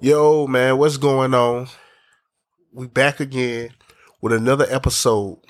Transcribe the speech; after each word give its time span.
Yo, 0.00 0.46
man, 0.46 0.78
what's 0.78 0.96
going 0.96 1.34
on? 1.34 1.66
We 2.72 2.86
back 2.86 3.18
again 3.18 3.70
with 4.22 4.32
another 4.32 4.64
episode 4.70 5.40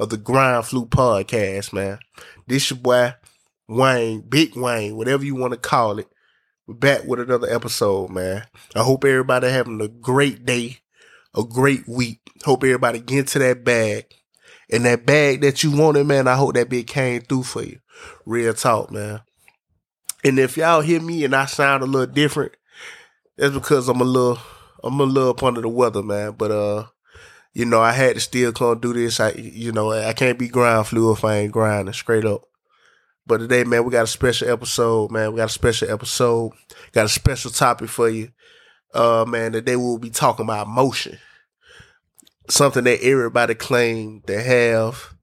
of 0.00 0.10
the 0.10 0.16
Grind 0.16 0.66
Flu 0.66 0.84
Podcast, 0.84 1.72
man. 1.72 2.00
This 2.48 2.70
your 2.70 2.80
boy 2.80 3.14
Wayne, 3.68 4.22
Big 4.22 4.56
Wayne, 4.56 4.96
whatever 4.96 5.24
you 5.24 5.36
want 5.36 5.52
to 5.52 5.60
call 5.60 6.00
it. 6.00 6.08
We're 6.66 6.74
back 6.74 7.04
with 7.04 7.20
another 7.20 7.48
episode, 7.48 8.10
man. 8.10 8.46
I 8.74 8.82
hope 8.82 9.04
everybody 9.04 9.48
having 9.48 9.80
a 9.80 9.86
great 9.86 10.44
day, 10.44 10.78
a 11.36 11.44
great 11.44 11.86
week. 11.86 12.18
Hope 12.44 12.64
everybody 12.64 12.98
get 12.98 13.20
into 13.20 13.38
that 13.38 13.62
bag. 13.62 14.06
And 14.68 14.86
that 14.86 15.06
bag 15.06 15.42
that 15.42 15.62
you 15.62 15.70
wanted, 15.70 16.04
man, 16.04 16.26
I 16.26 16.34
hope 16.34 16.54
that 16.54 16.68
bit 16.68 16.88
came 16.88 17.20
through 17.20 17.44
for 17.44 17.62
you. 17.62 17.78
Real 18.26 18.54
talk, 18.54 18.90
man. 18.90 19.20
And 20.24 20.40
if 20.40 20.56
y'all 20.56 20.80
hear 20.80 21.00
me 21.00 21.24
and 21.24 21.36
I 21.36 21.46
sound 21.46 21.84
a 21.84 21.86
little 21.86 22.12
different, 22.12 22.56
that's 23.38 23.54
because 23.54 23.88
I'm 23.88 24.00
a 24.00 24.04
little 24.04 24.38
I'm 24.82 25.00
a 25.00 25.04
little 25.04 25.30
up 25.30 25.42
under 25.42 25.60
the 25.60 25.68
weather, 25.68 26.02
man. 26.02 26.32
But 26.32 26.50
uh, 26.50 26.86
you 27.54 27.64
know, 27.64 27.80
I 27.80 27.92
had 27.92 28.14
to 28.14 28.20
still 28.20 28.52
come 28.52 28.80
do 28.80 28.92
this. 28.92 29.20
I 29.20 29.30
you 29.32 29.72
know, 29.72 29.92
I 29.92 30.12
can't 30.12 30.38
be 30.38 30.48
grind 30.48 30.86
flu 30.88 31.12
if 31.12 31.24
I 31.24 31.36
ain't 31.36 31.52
grinding 31.52 31.94
straight 31.94 32.24
up. 32.24 32.42
But 33.26 33.38
today, 33.38 33.62
man, 33.64 33.84
we 33.84 33.92
got 33.92 34.04
a 34.04 34.08
special 34.08 34.50
episode, 34.50 35.10
man. 35.12 35.32
We 35.32 35.36
got 35.38 35.50
a 35.50 35.52
special 35.52 35.90
episode. 35.90 36.52
Got 36.92 37.06
a 37.06 37.08
special 37.08 37.50
topic 37.50 37.88
for 37.88 38.08
you. 38.08 38.30
Uh 38.92 39.24
man, 39.26 39.52
today 39.52 39.76
we'll 39.76 39.98
be 39.98 40.10
talking 40.10 40.44
about 40.44 40.68
motion. 40.68 41.18
Something 42.50 42.84
that 42.84 43.02
everybody 43.02 43.54
claim 43.54 44.22
to 44.26 44.42
have. 44.42 45.14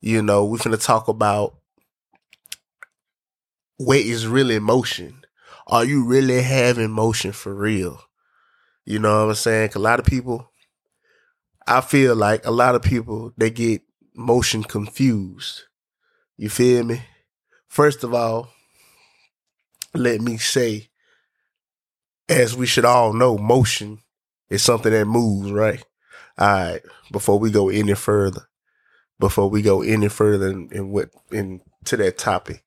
You 0.00 0.22
know, 0.22 0.44
we're 0.44 0.58
gonna 0.58 0.76
talk 0.76 1.08
about 1.08 1.56
what 3.78 3.98
is 3.98 4.26
really 4.26 4.58
motion 4.58 5.22
are 5.68 5.84
you 5.84 6.04
really 6.04 6.42
having 6.42 6.90
motion 6.90 7.32
for 7.32 7.54
real? 7.54 8.00
You 8.84 8.98
know 8.98 9.26
what 9.26 9.30
I'm 9.30 9.34
saying? 9.34 9.70
a 9.74 9.78
lot 9.78 9.98
of 9.98 10.06
people, 10.06 10.50
I 11.66 11.82
feel 11.82 12.16
like 12.16 12.46
a 12.46 12.50
lot 12.50 12.74
of 12.74 12.82
people, 12.82 13.32
they 13.36 13.50
get 13.50 13.82
motion 14.14 14.64
confused. 14.64 15.62
You 16.38 16.48
feel 16.48 16.84
me? 16.84 17.02
First 17.68 18.02
of 18.02 18.14
all, 18.14 18.48
let 19.94 20.20
me 20.22 20.38
say, 20.38 20.88
as 22.28 22.56
we 22.56 22.66
should 22.66 22.84
all 22.84 23.12
know, 23.12 23.36
motion 23.36 23.98
is 24.48 24.62
something 24.62 24.92
that 24.92 25.04
moves, 25.06 25.52
right? 25.52 25.84
All 26.38 26.46
right. 26.48 26.82
Before 27.12 27.38
we 27.38 27.50
go 27.50 27.68
any 27.68 27.94
further, 27.94 28.48
before 29.18 29.50
we 29.50 29.60
go 29.60 29.82
any 29.82 30.08
further 30.08 30.48
in, 30.48 30.68
in 30.72 30.90
what 30.90 31.10
into 31.30 31.96
that 31.96 32.16
topic, 32.16 32.64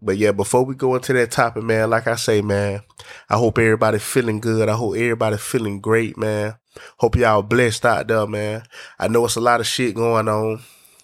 but 0.00 0.16
yeah, 0.16 0.32
before 0.32 0.64
we 0.64 0.74
go 0.74 0.94
into 0.94 1.12
that 1.12 1.32
topic, 1.32 1.64
man, 1.64 1.90
like 1.90 2.06
I 2.06 2.14
say, 2.14 2.40
man, 2.40 2.82
I 3.28 3.36
hope 3.36 3.58
everybody 3.58 3.98
feeling 3.98 4.38
good. 4.38 4.68
I 4.68 4.74
hope 4.74 4.94
everybody 4.94 5.36
feeling 5.36 5.80
great, 5.80 6.16
man. 6.16 6.54
Hope 6.98 7.16
y'all 7.16 7.42
blessed 7.42 7.84
out 7.84 8.06
there, 8.06 8.26
man. 8.26 8.62
I 8.98 9.08
know 9.08 9.24
it's 9.24 9.36
a 9.36 9.40
lot 9.40 9.60
of 9.60 9.66
shit 9.66 9.96
going 9.96 10.28
on, 10.28 10.60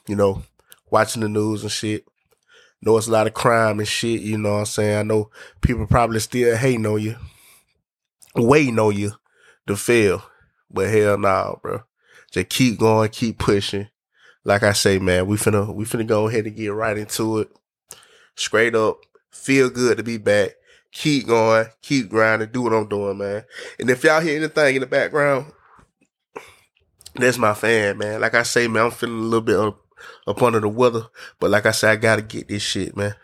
you 0.07 0.15
know, 0.15 0.45
watching 0.91 1.23
the 1.23 1.29
news 1.29 1.63
and 1.63 1.73
shit. 1.73 2.05
Know 2.83 2.97
it's 2.97 3.09
a 3.09 3.13
lot 3.13 3.27
of 3.27 3.35
crime 3.35 3.81
and 3.81 3.89
shit, 3.89 4.21
you 4.21 4.39
know 4.39 4.53
what 4.53 4.59
I'm 4.59 4.67
saying? 4.67 4.99
I 4.99 5.03
know 5.03 5.31
people 5.61 5.87
probably 5.87 6.21
still 6.21 6.55
hating 6.55 6.87
on 6.87 7.01
you, 7.01 7.17
waiting 8.37 8.79
on 8.79 8.95
you 8.95 9.13
to 9.67 9.75
fail. 9.75 10.23
But 10.71 10.91
hell 10.91 11.19
nah, 11.19 11.57
bro. 11.57 11.81
Just 12.31 12.51
keep 12.51 12.79
going, 12.79 13.09
keep 13.09 13.39
pushing. 13.39 13.89
Like 14.45 14.63
I 14.63 14.73
say, 14.73 14.99
man, 14.99 15.27
we 15.27 15.37
finna 15.37 15.75
we 15.75 15.85
finna 15.85 16.07
go 16.07 16.29
ahead 16.29 16.47
and 16.47 16.55
get 16.55 16.69
right 16.69 16.99
into 16.99 17.39
it 17.39 17.49
straight 18.37 18.75
up, 18.75 18.99
feel 19.31 19.71
good 19.71 19.99
to 19.99 20.03
be 20.03 20.19
back. 20.19 20.51
Keep 20.93 21.27
going, 21.27 21.67
keep 21.83 22.09
grinding, 22.09 22.51
do 22.53 22.63
what 22.63 22.73
I'm 22.73 22.89
doing, 22.89 23.19
man. 23.19 23.45
And 23.81 23.91
if 23.91 24.05
y'all 24.05 24.21
hear 24.21 24.37
anything 24.37 24.77
in 24.77 24.81
the 24.81 24.87
background, 24.87 25.53
that's 27.17 27.39
my 27.39 27.55
fan, 27.55 27.99
man. 27.99 28.21
Like 28.21 28.35
I 28.35 28.45
say, 28.45 28.69
man, 28.69 28.87
I'm 28.87 28.91
feeling 28.93 29.19
a 29.19 29.23
little 29.23 29.41
bit 29.41 29.57
up, 29.57 29.81
up 30.27 30.43
under 30.43 30.61
the 30.61 30.69
weather, 30.69 31.07
but 31.41 31.51
like 31.51 31.67
I 31.67 31.73
said, 31.73 31.91
I 31.91 31.97
gotta 31.97 32.23
get 32.23 32.49
this 32.49 32.63
shit, 32.63 32.97
man. 32.97 33.15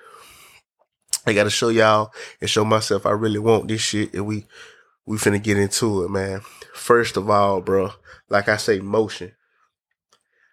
I 1.27 1.33
gotta 1.33 1.51
show 1.51 1.69
y'all 1.69 2.13
and 2.41 2.51
show 2.51 2.65
myself 2.65 3.07
I 3.07 3.11
really 3.11 3.39
want 3.39 3.69
this 3.69 3.83
shit, 3.83 4.15
and 4.15 4.27
we 4.27 4.47
we 5.07 5.17
finna 5.17 5.43
get 5.43 5.59
into 5.59 6.05
it, 6.05 6.11
man. 6.11 6.41
First 6.73 7.17
of 7.17 7.29
all, 7.29 7.61
bro, 7.61 7.93
like 8.29 8.49
I 8.49 8.57
say, 8.57 8.81
motion. 8.81 9.33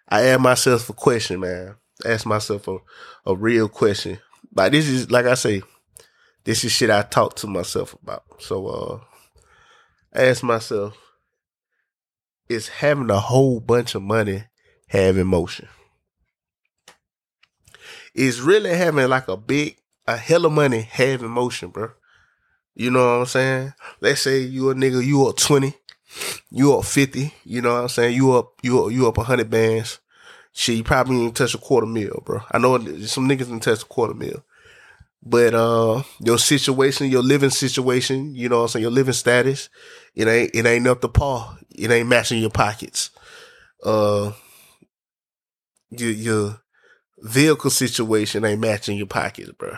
I 0.08 0.22
ask 0.22 0.40
myself 0.40 0.88
a 0.88 0.92
question, 0.92 1.40
man. 1.40 1.76
ask 2.04 2.26
myself 2.26 2.66
a, 2.68 2.78
a 3.26 3.34
real 3.34 3.68
question. 3.68 4.18
Like 4.58 4.72
this 4.72 4.88
is 4.88 5.08
like 5.08 5.24
I 5.24 5.34
say, 5.34 5.62
this 6.42 6.64
is 6.64 6.72
shit 6.72 6.90
I 6.90 7.02
talk 7.02 7.36
to 7.36 7.46
myself 7.46 7.94
about. 8.02 8.24
So 8.40 8.66
uh 8.66 9.00
ask 10.12 10.42
myself, 10.42 10.96
is 12.48 12.66
having 12.66 13.08
a 13.08 13.20
whole 13.20 13.60
bunch 13.60 13.94
of 13.94 14.02
money 14.02 14.46
have 14.88 15.16
emotion? 15.16 15.68
Is 18.16 18.40
really 18.40 18.74
having 18.74 19.08
like 19.08 19.28
a 19.28 19.36
big 19.36 19.76
a 20.08 20.16
hell 20.16 20.44
of 20.44 20.50
money 20.50 20.80
have 20.90 21.22
emotion, 21.22 21.68
bro? 21.68 21.92
You 22.74 22.90
know 22.90 23.04
what 23.04 23.20
I'm 23.20 23.26
saying? 23.26 23.74
Let's 24.00 24.22
say 24.22 24.40
you 24.40 24.70
a 24.70 24.74
nigga, 24.74 25.06
you 25.06 25.24
up 25.28 25.36
20, 25.36 25.72
you 26.50 26.76
up 26.76 26.84
50, 26.84 27.32
you 27.44 27.62
know 27.62 27.74
what 27.74 27.82
I'm 27.82 27.88
saying? 27.88 28.16
You 28.16 28.32
up, 28.32 28.54
you 28.64 28.84
up, 28.84 28.90
you 28.90 29.06
up 29.06 29.18
100 29.18 29.48
bands. 29.48 30.00
Shit, 30.52 30.78
you 30.78 30.82
probably 30.82 31.22
ain't 31.22 31.36
touch 31.36 31.54
a 31.54 31.58
quarter 31.58 31.86
mil, 31.86 32.22
bro. 32.24 32.40
I 32.50 32.58
know 32.58 32.76
some 33.06 33.28
niggas 33.28 33.46
didn't 33.46 33.60
touch 33.60 33.82
a 33.82 33.86
quarter 33.86 34.14
mil. 34.14 34.42
But 35.22 35.54
uh 35.54 36.02
your 36.20 36.38
situation, 36.38 37.10
your 37.10 37.22
living 37.22 37.50
situation, 37.50 38.34
you 38.34 38.48
know 38.48 38.62
I'm 38.62 38.68
saying, 38.68 38.82
your 38.82 38.92
living 38.92 39.14
status, 39.14 39.68
it 40.14 40.28
ain't 40.28 40.50
it 40.54 40.66
ain't 40.66 40.86
up 40.86 41.00
to 41.00 41.08
par. 41.08 41.58
It 41.74 41.90
ain't 41.90 42.08
matching 42.08 42.40
your 42.40 42.50
pockets. 42.50 43.10
Uh 43.84 44.32
your 45.90 46.10
your 46.10 46.60
vehicle 47.20 47.70
situation 47.70 48.44
ain't 48.44 48.60
matching 48.60 48.96
your 48.96 49.06
pockets, 49.06 49.50
bro. 49.52 49.74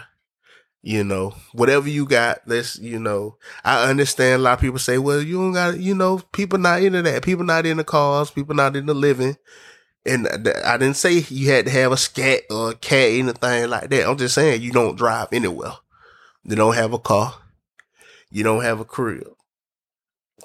You 0.82 1.04
know, 1.04 1.34
whatever 1.52 1.90
you 1.90 2.06
got, 2.06 2.38
let's, 2.46 2.78
you 2.78 2.98
know, 2.98 3.36
I 3.64 3.90
understand 3.90 4.40
a 4.40 4.44
lot 4.44 4.54
of 4.54 4.60
people 4.60 4.78
say, 4.78 4.96
well, 4.96 5.20
you 5.20 5.36
don't 5.36 5.52
got, 5.52 5.78
you 5.78 5.94
know, 5.94 6.20
people 6.32 6.58
not 6.58 6.82
into 6.82 7.02
that. 7.02 7.22
People 7.22 7.44
not 7.44 7.66
in 7.66 7.76
the 7.76 7.84
cars, 7.84 8.30
people 8.30 8.54
not 8.54 8.76
in 8.76 8.86
the 8.86 8.94
living. 8.94 9.36
And 10.06 10.26
I 10.64 10.78
didn't 10.78 10.96
say 10.96 11.24
you 11.28 11.50
had 11.50 11.66
to 11.66 11.70
have 11.70 11.92
a 11.92 11.96
scat 11.96 12.42
or 12.50 12.70
a 12.70 12.74
cat, 12.74 13.10
anything 13.10 13.68
like 13.68 13.90
that. 13.90 14.08
I'm 14.08 14.16
just 14.16 14.34
saying 14.34 14.62
you 14.62 14.72
don't 14.72 14.96
drive 14.96 15.28
anywhere. 15.32 15.72
You 16.42 16.56
don't 16.56 16.74
have 16.74 16.94
a 16.94 16.98
car. 16.98 17.34
You 18.30 18.42
don't 18.42 18.62
have 18.62 18.80
a 18.80 18.84
crib. 18.84 19.28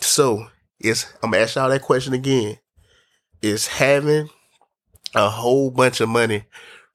So 0.02 0.48
it's 0.80 1.06
I'm 1.24 1.32
gonna 1.32 1.44
ask 1.44 1.56
y'all 1.56 1.70
that 1.70 1.82
question 1.82 2.14
again. 2.14 2.58
Is 3.42 3.68
having 3.68 4.30
a 5.14 5.30
whole 5.30 5.72
bunch 5.72 6.02
of 6.02 6.10
money 6.10 6.44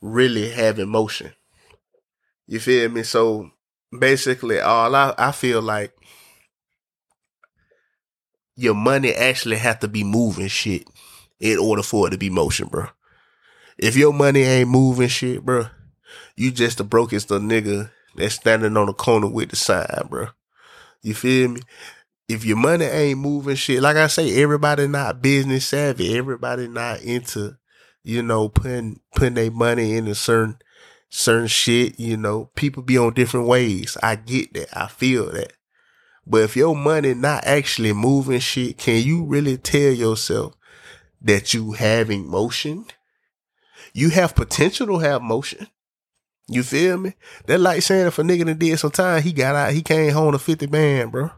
really 0.03 0.51
having 0.51 0.89
motion? 0.89 1.33
You 2.47 2.61
feel 2.61 2.91
me? 2.91 3.05
So 3.05 3.51
basically 3.97 4.61
all 4.61 4.95
I, 4.95 5.15
I 5.17 5.33
feel 5.33 5.63
like 5.63 5.93
your 8.57 8.75
money 8.75 9.15
actually 9.15 9.57
have 9.57 9.79
to 9.81 9.89
be 9.89 10.05
moving 10.05 10.49
shit 10.49 10.87
in 11.41 11.59
order 11.59 11.83
for 11.83 12.07
it 12.07 12.11
to 12.11 12.19
be 12.19 12.31
motion, 12.31 12.69
bro. 12.69 12.87
If 13.79 13.97
your 13.97 14.13
money 14.13 14.43
ain't 14.43 14.69
moving 14.69 15.09
shit, 15.09 15.45
bro, 15.45 15.67
you 16.37 16.51
just 16.51 16.79
the 16.79 16.85
brokest 16.85 17.29
the 17.29 17.39
nigga 17.39 17.91
that's 18.15 18.35
standing 18.35 18.77
on 18.77 18.87
the 18.87 18.93
corner 18.93 19.29
with 19.29 19.51
the 19.51 19.57
sign, 19.57 20.07
bro. 20.09 20.29
You 21.03 21.15
feel 21.15 21.49
me? 21.49 21.63
If 22.29 22.45
your 22.45 22.59
money 22.59 22.85
ain't 22.85 23.19
moving 23.19 23.57
shit, 23.57 23.83
like 23.83 23.97
I 23.97 24.07
say, 24.07 24.41
everybody 24.43 24.87
not 24.87 25.23
business 25.23 25.67
savvy. 25.67 26.17
Everybody 26.17 26.69
not 26.69 27.03
into, 27.03 27.57
you 28.05 28.23
know, 28.23 28.49
putting 28.49 29.01
putting 29.15 29.35
their 29.35 29.51
money 29.51 29.97
into 29.97 30.15
certain 30.15 30.59
certain 31.09 31.49
shit. 31.49 31.99
You 31.99 32.17
know, 32.17 32.51
people 32.55 32.83
be 32.83 32.99
on 32.99 33.15
different 33.15 33.47
ways. 33.47 33.97
I 34.03 34.17
get 34.17 34.53
that. 34.55 34.69
I 34.79 34.87
feel 34.87 35.33
that. 35.33 35.55
But 36.27 36.43
if 36.43 36.57
your 36.57 36.77
money 36.77 37.15
not 37.15 37.45
actually 37.47 37.93
moving 37.93 38.41
shit, 38.41 38.79
can 38.79 39.03
you 39.03 39.25
really 39.25 39.57
tell 39.57 39.91
yourself 39.91 40.55
that 41.23 41.55
you 41.55 41.73
having 41.73 42.29
motion. 42.29 42.87
You 43.93 44.11
have 44.11 44.35
potential 44.35 44.87
to 44.87 44.99
have 44.99 45.23
motion. 45.23 45.67
You 46.49 46.63
feel 46.63 46.99
me? 46.99 47.15
That 47.47 47.61
like 47.61 47.83
saying 47.83 48.09
if 48.09 48.19
a 48.19 48.23
nigga 48.23 48.47
done 48.47 48.59
did 48.59 48.79
some 48.79 48.91
time, 48.91 49.23
he 49.23 49.33
got 49.33 49.55
out, 49.55 49.73
he 49.73 49.83
came 49.83 50.13
home 50.13 50.33
to 50.33 50.39
50 50.39 50.67
band, 50.67 51.13
bro. 51.13 51.31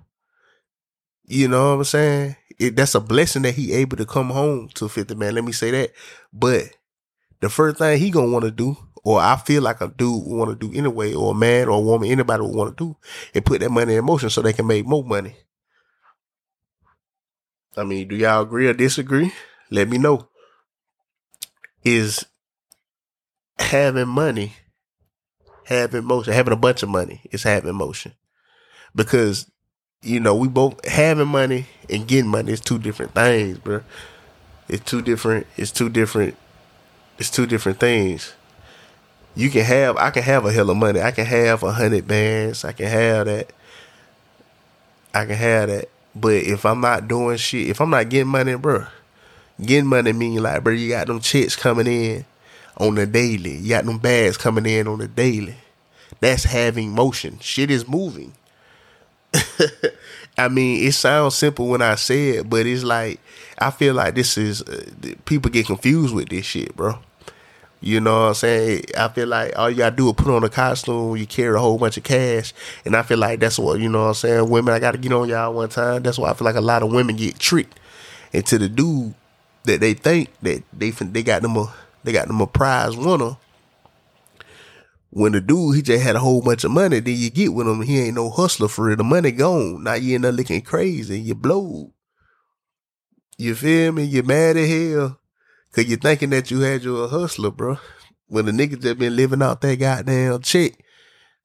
You 1.25 1.49
know 1.49 1.71
what 1.71 1.79
I'm 1.79 1.85
saying? 1.85 2.37
It, 2.59 2.77
that's 2.77 2.95
a 2.95 3.01
blessing 3.01 3.43
that 3.43 3.55
he 3.55 3.73
able 3.73 3.97
to 3.97 4.07
come 4.07 4.31
home 4.31 4.69
to 4.75 4.89
50 4.89 5.15
man. 5.15 5.35
Let 5.35 5.45
me 5.45 5.53
say 5.53 5.71
that. 5.71 5.93
But 6.33 6.65
the 7.41 7.49
first 7.49 7.79
thing 7.79 7.99
he 7.99 8.11
gonna 8.11 8.31
want 8.31 8.45
to 8.45 8.51
do, 8.51 8.77
or 9.05 9.21
I 9.21 9.37
feel 9.37 9.63
like 9.63 9.81
a 9.81 9.89
dude 9.89 10.27
want 10.27 10.59
to 10.59 10.69
do 10.69 10.77
anyway, 10.79 11.13
or 11.13 11.33
a 11.33 11.35
man 11.35 11.69
or 11.69 11.79
a 11.79 11.81
woman, 11.81 12.09
anybody 12.11 12.43
would 12.43 12.55
want 12.55 12.77
to 12.77 12.85
do, 12.85 12.97
is 13.35 13.43
put 13.43 13.61
that 13.61 13.71
money 13.71 13.95
in 13.95 14.05
motion 14.05 14.31
so 14.31 14.41
they 14.41 14.53
can 14.53 14.67
make 14.67 14.87
more 14.87 15.05
money. 15.05 15.37
I 17.77 17.85
mean, 17.85 18.09
do 18.09 18.17
y'all 18.17 18.43
agree 18.43 18.67
or 18.67 18.75
disagree? 18.75 19.33
Let 19.73 19.89
me 19.89 19.99
know. 19.99 20.29
Is 21.85 22.25
having 23.59 24.09
money, 24.09 24.53
having 25.65 26.05
motion, 26.05 26.33
having 26.33 26.53
a 26.53 26.57
bunch 26.57 26.83
of 26.83 26.89
money 26.89 27.23
is 27.33 27.43
having 27.43 27.75
motion. 27.75 28.13
Because 28.95 29.51
you 30.03 30.21
know, 30.21 30.35
we 30.35 30.49
both 30.49 30.85
having 30.85 31.29
money 31.29 31.67
and 31.89 32.07
getting 32.07 32.31
money 32.31 32.53
is 32.53 32.61
two 32.61 32.79
different 32.79 33.15
things, 33.15 33.59
bro. 33.59 33.83
It's 34.69 34.85
two 34.85 35.03
different. 35.03 35.47
It's 35.57 35.71
two 35.71 35.89
different. 35.89 36.37
It's 37.19 37.31
two 37.31 37.47
different 37.47 37.81
things. 37.81 38.35
You 39.35 39.49
can 39.49 39.65
have. 39.65 39.97
I 39.97 40.11
can 40.11 40.23
have 40.23 40.45
a 40.45 40.53
hell 40.53 40.71
of 40.71 40.77
money. 40.77 41.01
I 41.01 41.11
can 41.11 41.25
have 41.25 41.63
a 41.63 41.73
hundred 41.73 42.07
bands. 42.07 42.65
I 42.65 42.73
can 42.73 42.87
have 42.87 43.27
that. 43.27 43.53
I 45.15 45.25
can 45.25 45.37
have 45.37 45.69
that. 45.69 45.89
But 46.15 46.35
if 46.35 46.67
I'm 46.67 46.81
not 46.81 47.09
doing 47.09 47.39
shit, 47.39 47.69
if 47.69 47.81
I'm 47.81 47.91
not 47.91 48.09
getting 48.09 48.29
money, 48.29 48.55
bro, 48.57 48.87
getting 49.63 49.87
money 49.87 50.13
mean 50.13 50.43
like, 50.43 50.65
bro, 50.65 50.73
you 50.73 50.89
got 50.89 51.07
them 51.07 51.21
checks 51.21 51.57
coming 51.57 51.87
in 51.87 52.25
on 52.77 52.95
the 52.95 53.07
daily. 53.07 53.57
You 53.57 53.71
got 53.71 53.85
them 53.85 53.99
bags 53.99 54.37
coming 54.37 54.67
in 54.67 54.89
on 54.89 54.99
the 54.99 55.09
daily. 55.09 55.57
That's 56.21 56.45
having 56.45 56.91
motion. 56.91 57.39
Shit 57.41 57.71
is 57.71 57.89
moving. 57.89 58.35
I 60.39 60.49
mean, 60.49 60.87
it 60.87 60.93
sounds 60.93 61.35
simple 61.35 61.69
when 61.69 61.83
I 61.83 61.95
say 61.97 62.31
it, 62.31 62.49
but 62.49 62.67
it's 62.67 62.85
like 62.85 63.21
I 63.59 63.71
feel 63.71 63.95
like 63.95 64.15
this 64.15 64.39
is 64.39 64.63
uh, 64.63 64.85
people 65.25 65.51
get 65.51 65.67
confused 65.67 66.15
with 66.15 66.29
this 66.29 66.47
shit, 66.47 66.77
bro. 66.77 66.99
You 67.81 68.01
know 68.01 68.21
what 68.21 68.29
I'm 68.29 68.35
saying? 68.35 68.85
I 68.97 69.09
feel 69.09 69.27
like 69.27 69.59
all 69.59 69.69
you 69.69 69.79
gotta 69.79 69.97
do 69.97 70.09
is 70.09 70.15
put 70.15 70.29
on 70.29 70.45
a 70.45 70.49
costume, 70.49 71.17
you 71.17 71.27
carry 71.27 71.57
a 71.57 71.59
whole 71.59 71.79
bunch 71.79 71.97
of 71.97 72.05
cash, 72.05 72.55
and 72.85 72.95
I 72.95 73.03
feel 73.03 73.19
like 73.19 73.41
that's 73.41 73.59
what 73.59 73.81
you 73.81 73.89
know 73.89 74.03
what 74.03 74.09
I'm 74.09 74.15
saying. 74.15 74.49
Women, 74.49 74.73
I 74.73 74.79
gotta 74.79 74.99
get 74.99 75.13
on 75.13 75.29
y'all 75.29 75.53
one 75.53 75.69
time. 75.69 76.03
That's 76.03 76.19
why 76.19 76.31
I 76.31 76.35
feel 76.35 76.45
like 76.45 76.55
a 76.55 76.61
lot 76.61 76.83
of 76.83 76.93
women 76.93 77.17
get 77.17 77.39
tricked 77.39 77.79
into 78.33 78.59
the 78.59 78.69
dude 78.69 79.15
that 79.65 79.81
they 79.81 79.95
think 79.95 80.31
that 80.43 80.63
they 80.73 80.91
they 80.91 81.23
got 81.23 81.43
them 81.43 81.57
a 81.57 81.73
they 82.05 82.13
got 82.13 82.27
them 82.27 82.41
a 82.41 82.47
prize 82.47 82.97
winner 82.97 83.37
when 85.15 85.33
the 85.33 85.43
dude 85.43 85.77
he 85.77 85.83
just 85.83 86.03
had 86.03 86.17
a 86.17 86.21
whole 86.21 86.41
bunch 86.41 86.65
of 86.65 86.71
money, 86.71 86.99
then 86.99 87.15
you 87.15 87.29
get 87.29 87.53
with 87.53 87.69
him, 87.69 87.83
he 87.83 88.01
ain't 88.01 88.15
no 88.15 88.31
hustler 88.31 88.67
for 88.67 88.91
it. 88.91 88.97
The 88.97 89.05
money 89.05 89.31
gone. 89.31 89.85
Now 89.85 89.95
you 89.95 90.15
end 90.15 90.25
up 90.25 90.35
looking 90.35 90.63
crazy. 90.63 91.21
You 91.21 91.35
blow. 91.35 91.93
You 93.37 93.55
feel 93.55 93.93
me? 93.93 94.05
You 94.05 94.23
mad 94.23 94.57
at 94.57 94.69
hell. 94.69 95.19
Cause 95.73 95.85
you 95.85 95.97
thinking 95.97 96.31
that 96.31 96.51
you 96.51 96.61
had 96.61 96.83
you 96.83 96.97
a 96.99 97.09
hustler, 97.09 97.51
bro. 97.51 97.79
When 98.29 98.47
the 98.47 98.53
nigga 98.53 98.81
just 98.81 98.99
been 98.99 99.15
living 99.15 99.43
out 99.43 99.61
that 99.61 99.79
goddamn 99.79 100.41
check 100.41 100.73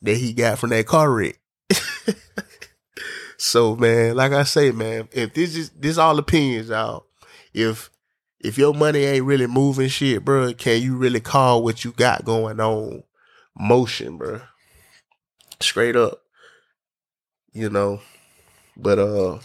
that 0.02 0.16
he 0.16 0.32
got 0.32 0.60
from 0.60 0.70
that 0.70 0.86
car 0.86 1.12
wreck. 1.12 1.38
so 3.38 3.76
man, 3.76 4.16
like 4.16 4.32
I 4.32 4.44
say, 4.44 4.72
man, 4.72 5.10
if 5.12 5.34
this 5.34 5.58
is 5.58 5.72
this 5.72 5.98
all 5.98 6.18
opinions, 6.20 6.70
y'all. 6.70 7.06
If 7.54 7.90
if 8.40 8.58
your 8.58 8.74
money 8.74 9.00
ain't 9.00 9.26
really 9.26 9.48
moving 9.48 9.90
shit, 9.90 10.24
bro, 10.24 10.54
can 10.54 10.82
you 10.82 10.96
really 10.96 11.20
call 11.20 11.64
what 11.64 11.84
you 11.84 11.92
got 11.92 12.26
going 12.26 12.60
on 12.60 13.04
motion, 13.58 14.18
bro. 14.18 14.42
Straight 15.60 15.96
up. 15.96 16.22
You 17.52 17.70
know. 17.70 18.02
But 18.76 19.00
uh 19.00 19.40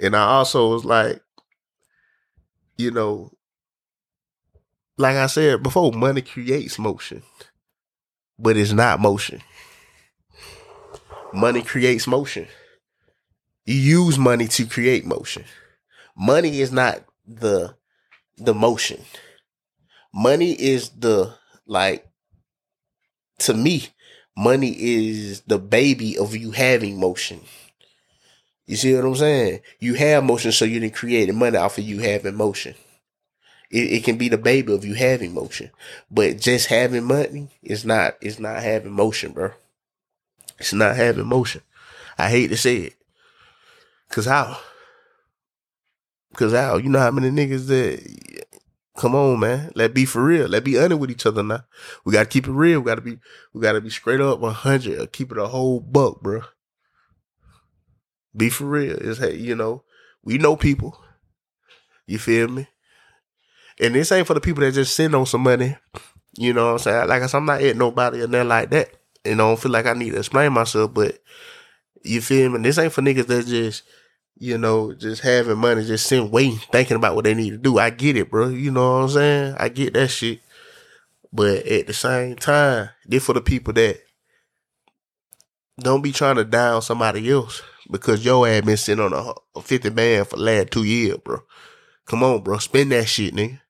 and 0.00 0.16
I 0.16 0.24
also 0.24 0.70
was 0.70 0.84
like, 0.84 1.20
you 2.76 2.90
know, 2.90 3.32
like 4.96 5.16
I 5.16 5.26
said 5.26 5.62
before, 5.62 5.92
money 5.92 6.22
creates 6.22 6.78
motion. 6.78 7.22
But 8.38 8.56
it's 8.56 8.72
not 8.72 9.00
motion. 9.00 9.42
Money 11.32 11.62
creates 11.62 12.06
motion. 12.06 12.46
You 13.66 13.74
use 13.74 14.18
money 14.18 14.48
to 14.48 14.64
create 14.66 15.04
motion. 15.04 15.44
Money 16.16 16.60
is 16.60 16.72
not 16.72 17.04
the 17.26 17.74
the 18.38 18.54
motion. 18.54 19.00
Money 20.12 20.52
is 20.52 20.90
the 20.90 21.34
like 21.66 22.06
to 23.40 23.54
me, 23.54 23.88
money 24.36 24.74
is 24.78 25.42
the 25.42 25.58
baby 25.58 26.18
of 26.18 26.34
you 26.36 26.50
having 26.50 26.98
motion. 26.98 27.40
You 28.66 28.76
see 28.76 28.94
what 28.94 29.04
I'm 29.04 29.14
saying? 29.16 29.60
You 29.80 29.94
have 29.94 30.24
motion, 30.24 30.52
so 30.52 30.64
you 30.64 30.80
didn't 30.80 30.94
create 30.94 31.32
money 31.34 31.56
off 31.56 31.78
of 31.78 31.84
you 31.84 32.00
having 32.00 32.34
motion. 32.34 32.74
It, 33.70 33.92
it, 33.92 34.04
can 34.04 34.16
be 34.16 34.28
the 34.28 34.38
baby 34.38 34.72
of 34.72 34.84
you 34.84 34.94
having 34.94 35.34
motion, 35.34 35.70
but 36.10 36.38
just 36.38 36.66
having 36.68 37.04
money 37.04 37.48
is 37.62 37.84
not. 37.84 38.16
It's 38.20 38.38
not 38.38 38.62
having 38.62 38.92
motion, 38.92 39.32
bro. 39.32 39.52
It's 40.58 40.72
not 40.72 40.96
having 40.96 41.26
motion. 41.26 41.62
I 42.16 42.30
hate 42.30 42.48
to 42.48 42.56
say 42.56 42.76
it, 42.76 42.94
cause 44.08 44.24
how? 44.24 44.58
Cause 46.38 46.52
how? 46.52 46.76
You 46.76 46.88
know 46.88 47.00
how 47.00 47.10
many 47.10 47.30
niggas 47.30 47.66
that 47.66 48.48
Come 48.96 49.16
on, 49.16 49.40
man. 49.40 49.72
Let 49.74 49.92
be 49.92 50.04
for 50.04 50.24
real. 50.24 50.46
Let 50.46 50.62
be 50.62 50.78
honest 50.78 51.00
with 51.00 51.10
each 51.10 51.26
other 51.26 51.42
now. 51.42 51.64
We 52.04 52.12
gotta 52.12 52.28
keep 52.28 52.46
it 52.46 52.52
real. 52.52 52.80
We 52.80 52.86
gotta 52.86 53.00
be 53.00 53.18
we 53.52 53.60
gotta 53.60 53.80
be 53.80 53.90
straight 53.90 54.20
up 54.20 54.38
100. 54.38 55.12
Keep 55.12 55.32
it 55.32 55.38
a 55.38 55.48
whole 55.48 55.80
buck, 55.80 56.20
bro. 56.20 56.42
Be 58.36 58.50
for 58.50 58.66
real. 58.66 58.96
It's 59.00 59.18
hey, 59.18 59.36
you 59.36 59.56
know, 59.56 59.82
we 60.22 60.38
know 60.38 60.54
people. 60.54 61.00
You 62.06 62.18
feel 62.18 62.46
me? 62.46 62.68
And 63.80 63.96
this 63.96 64.12
ain't 64.12 64.26
for 64.26 64.34
the 64.34 64.40
people 64.40 64.62
that 64.62 64.72
just 64.72 64.94
sitting 64.94 65.14
on 65.14 65.26
some 65.26 65.42
money. 65.42 65.76
You 66.36 66.52
know 66.52 66.66
what 66.66 66.72
I'm 66.72 66.78
saying? 66.78 67.08
Like 67.08 67.22
I 67.22 67.26
said, 67.26 67.38
I'm 67.38 67.46
not 67.46 67.62
at 67.62 67.76
nobody 67.76 68.22
or 68.22 68.28
nothing 68.28 68.48
like 68.48 68.70
that. 68.70 68.90
And 69.24 69.40
I 69.40 69.44
don't 69.44 69.60
feel 69.60 69.72
like 69.72 69.86
I 69.86 69.92
need 69.92 70.10
to 70.10 70.18
explain 70.18 70.52
myself, 70.52 70.94
but 70.94 71.18
you 72.02 72.20
feel 72.20 72.48
me? 72.48 72.56
And 72.56 72.64
This 72.64 72.78
ain't 72.78 72.92
for 72.92 73.02
niggas 73.02 73.26
that 73.26 73.46
just 73.46 73.82
you 74.38 74.56
know, 74.56 74.94
just 74.94 75.22
having 75.22 75.58
money, 75.58 75.84
just 75.84 76.06
sitting 76.06 76.30
waiting, 76.30 76.58
thinking 76.70 76.96
about 76.96 77.14
what 77.14 77.24
they 77.24 77.34
need 77.34 77.50
to 77.50 77.58
do. 77.58 77.78
I 77.78 77.90
get 77.90 78.16
it, 78.16 78.30
bro. 78.30 78.48
You 78.48 78.70
know 78.70 78.98
what 78.98 79.02
I'm 79.04 79.08
saying? 79.08 79.56
I 79.58 79.68
get 79.68 79.94
that 79.94 80.08
shit. 80.08 80.40
But 81.32 81.66
at 81.66 81.86
the 81.86 81.92
same 81.92 82.36
time, 82.36 82.90
this 83.04 83.24
for 83.24 83.32
the 83.32 83.40
people 83.40 83.72
that 83.74 84.00
don't 85.80 86.02
be 86.02 86.12
trying 86.12 86.36
to 86.36 86.44
down 86.44 86.82
somebody 86.82 87.30
else 87.30 87.62
because 87.90 88.24
your 88.24 88.46
ass 88.48 88.64
been 88.64 88.76
sitting 88.76 89.04
on 89.04 89.12
a, 89.12 89.58
a 89.58 89.62
50 89.62 89.90
band 89.90 90.28
for 90.28 90.36
the 90.36 90.42
last 90.42 90.70
two 90.70 90.84
years, 90.84 91.18
bro. 91.18 91.40
Come 92.06 92.22
on, 92.22 92.42
bro. 92.42 92.58
Spend 92.58 92.92
that 92.92 93.06
shit, 93.06 93.34
nigga. 93.34 93.60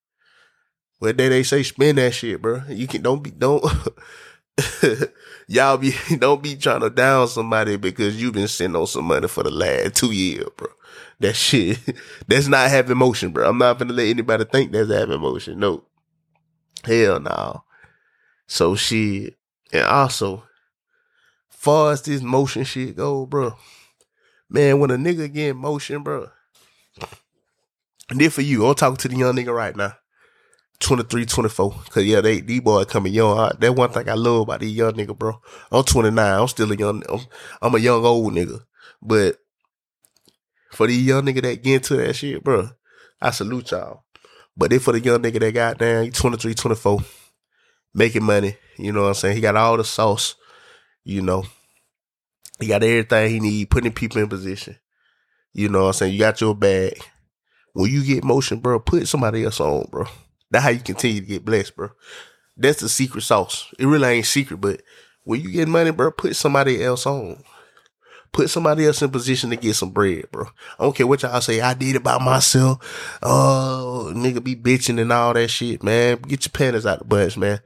What 0.98 1.16
day 1.16 1.28
they 1.28 1.42
say 1.42 1.62
spend 1.62 1.98
that 1.98 2.12
shit, 2.12 2.42
bro. 2.42 2.62
You 2.68 2.86
can 2.86 3.02
don't 3.02 3.22
be 3.22 3.30
don't 3.30 3.64
y'all 5.48 5.76
be 5.76 5.94
don't 6.18 6.42
be 6.42 6.56
trying 6.56 6.80
to 6.80 6.90
down 6.90 7.28
somebody 7.28 7.76
because 7.76 8.20
you've 8.20 8.34
been 8.34 8.48
sitting 8.48 8.76
on 8.76 8.86
some 8.86 9.04
money 9.04 9.28
for 9.28 9.42
the 9.42 9.50
last 9.50 9.96
two 9.96 10.12
years, 10.12 10.48
bro. 10.56 10.68
That 11.20 11.36
shit, 11.36 11.78
that's 12.26 12.48
not 12.48 12.70
having 12.70 12.96
motion, 12.96 13.30
bro. 13.30 13.48
I'm 13.48 13.58
not 13.58 13.78
gonna 13.78 13.92
let 13.92 14.06
anybody 14.06 14.44
think 14.44 14.72
that's 14.72 14.90
having 14.90 15.20
motion. 15.20 15.58
No, 15.58 15.84
hell 16.84 17.20
no. 17.20 17.64
So 18.46 18.74
shit, 18.74 19.36
and 19.72 19.84
also, 19.84 20.44
far 21.50 21.92
as 21.92 22.02
this 22.02 22.22
motion 22.22 22.64
shit 22.64 22.96
go, 22.96 23.26
bro. 23.26 23.54
Man, 24.50 24.80
when 24.80 24.90
a 24.90 24.96
nigga 24.96 25.32
get 25.32 25.56
motion, 25.56 26.02
bro. 26.02 26.30
And 28.10 28.18
then 28.18 28.30
for 28.30 28.40
you, 28.40 28.66
I'm 28.66 28.74
talking 28.74 28.96
to 28.96 29.08
the 29.08 29.16
young 29.16 29.36
nigga 29.36 29.54
right 29.54 29.76
now. 29.76 29.92
23, 30.80 31.26
24. 31.26 31.70
Cause 31.90 32.04
yeah, 32.04 32.20
they 32.20 32.40
these 32.40 32.60
boys 32.60 32.86
coming 32.86 33.12
young. 33.12 33.50
That 33.58 33.74
one 33.74 33.90
thing 33.90 34.08
I 34.08 34.14
love 34.14 34.42
about 34.42 34.60
these 34.60 34.76
young 34.76 34.92
nigga, 34.92 35.16
bro. 35.16 35.40
I'm 35.72 35.84
29. 35.84 36.40
I'm 36.40 36.48
still 36.48 36.70
a 36.70 36.76
young. 36.76 37.02
I'm, 37.08 37.20
I'm 37.60 37.74
a 37.74 37.78
young 37.78 38.04
old 38.04 38.32
nigga. 38.32 38.62
But 39.02 39.36
for 40.72 40.86
these 40.86 41.04
young 41.04 41.24
nigga 41.24 41.42
that 41.42 41.62
get 41.62 41.74
into 41.74 41.96
that 41.96 42.14
shit, 42.14 42.42
bro, 42.44 42.68
I 43.20 43.30
salute 43.30 43.70
y'all. 43.72 44.04
But 44.56 44.70
then 44.70 44.80
for 44.80 44.92
the 44.92 45.00
young 45.00 45.22
nigga 45.22 45.40
that 45.40 45.54
got 45.54 45.78
down, 45.78 46.04
he 46.04 46.10
23, 46.10 46.54
24, 46.54 47.00
making 47.94 48.24
money. 48.24 48.56
You 48.76 48.92
know 48.92 49.02
what 49.02 49.08
I'm 49.08 49.14
saying? 49.14 49.36
He 49.36 49.40
got 49.40 49.56
all 49.56 49.76
the 49.76 49.84
sauce. 49.84 50.36
You 51.04 51.22
know, 51.22 51.44
he 52.60 52.66
got 52.66 52.82
everything 52.82 53.30
he 53.30 53.40
need, 53.40 53.70
putting 53.70 53.92
people 53.92 54.20
in 54.20 54.28
position. 54.28 54.76
You 55.52 55.68
know 55.68 55.82
what 55.82 55.86
I'm 55.86 55.92
saying? 55.94 56.12
You 56.12 56.18
got 56.18 56.40
your 56.40 56.54
bag. 56.54 56.98
When 57.72 57.90
you 57.90 58.04
get 58.04 58.24
motion, 58.24 58.58
bro, 58.58 58.80
put 58.80 59.08
somebody 59.08 59.44
else 59.44 59.60
on, 59.60 59.86
bro. 59.90 60.06
That's 60.50 60.64
how 60.64 60.70
you 60.70 60.80
continue 60.80 61.20
to 61.20 61.26
get 61.26 61.44
blessed, 61.44 61.76
bro. 61.76 61.90
That's 62.56 62.80
the 62.80 62.88
secret 62.88 63.22
sauce. 63.22 63.72
It 63.78 63.86
really 63.86 64.08
ain't 64.08 64.26
secret, 64.26 64.60
but 64.60 64.82
when 65.24 65.40
you 65.40 65.50
get 65.50 65.68
money, 65.68 65.90
bro, 65.90 66.10
put 66.10 66.36
somebody 66.36 66.82
else 66.82 67.06
on. 67.06 67.42
Put 68.32 68.50
somebody 68.50 68.86
else 68.86 69.00
in 69.00 69.10
position 69.10 69.50
to 69.50 69.56
get 69.56 69.74
some 69.74 69.90
bread, 69.90 70.30
bro. 70.30 70.46
I 70.78 70.84
don't 70.84 70.94
care 70.94 71.06
what 71.06 71.22
y'all 71.22 71.40
say. 71.40 71.60
I 71.60 71.74
did 71.74 71.96
it 71.96 72.02
by 72.02 72.22
myself. 72.22 73.18
Oh, 73.22 74.12
nigga 74.14 74.42
be 74.42 74.54
bitching 74.54 75.00
and 75.00 75.12
all 75.12 75.32
that 75.34 75.48
shit, 75.48 75.82
man. 75.82 76.16
Get 76.16 76.44
your 76.44 76.50
panties 76.52 76.84
out 76.84 76.98
the 76.98 77.04
bunch, 77.04 77.36
man. 77.38 77.60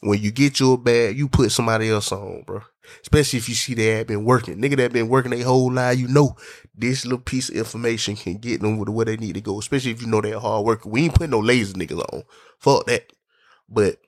When 0.00 0.20
you 0.20 0.30
get 0.30 0.60
your 0.60 0.78
bag, 0.78 1.18
you 1.18 1.28
put 1.28 1.50
somebody 1.50 1.90
else 1.90 2.12
on, 2.12 2.42
bro. 2.46 2.62
Especially 3.00 3.38
if 3.38 3.48
you 3.48 3.54
see 3.54 3.74
they 3.74 3.86
have 3.98 4.06
been 4.06 4.24
working. 4.24 4.60
Nigga 4.60 4.76
that 4.76 4.92
been 4.92 5.08
working 5.08 5.30
their 5.30 5.44
whole 5.44 5.72
life, 5.72 5.98
you 5.98 6.08
know 6.08 6.36
this 6.74 7.04
little 7.04 7.18
piece 7.18 7.48
of 7.48 7.56
information 7.56 8.16
can 8.16 8.38
get 8.38 8.60
them 8.60 8.78
with 8.78 8.88
where 8.88 9.06
they 9.06 9.16
need 9.16 9.34
to 9.34 9.40
go. 9.40 9.58
Especially 9.58 9.90
if 9.90 10.00
you 10.00 10.08
know 10.08 10.20
they're 10.20 10.38
hard 10.38 10.64
worker. 10.64 10.88
We 10.88 11.04
ain't 11.04 11.14
putting 11.14 11.30
no 11.30 11.40
lazy 11.40 11.74
niggas 11.74 12.04
on. 12.12 12.22
Fuck 12.58 12.86
that. 12.86 13.12
But 13.68 13.98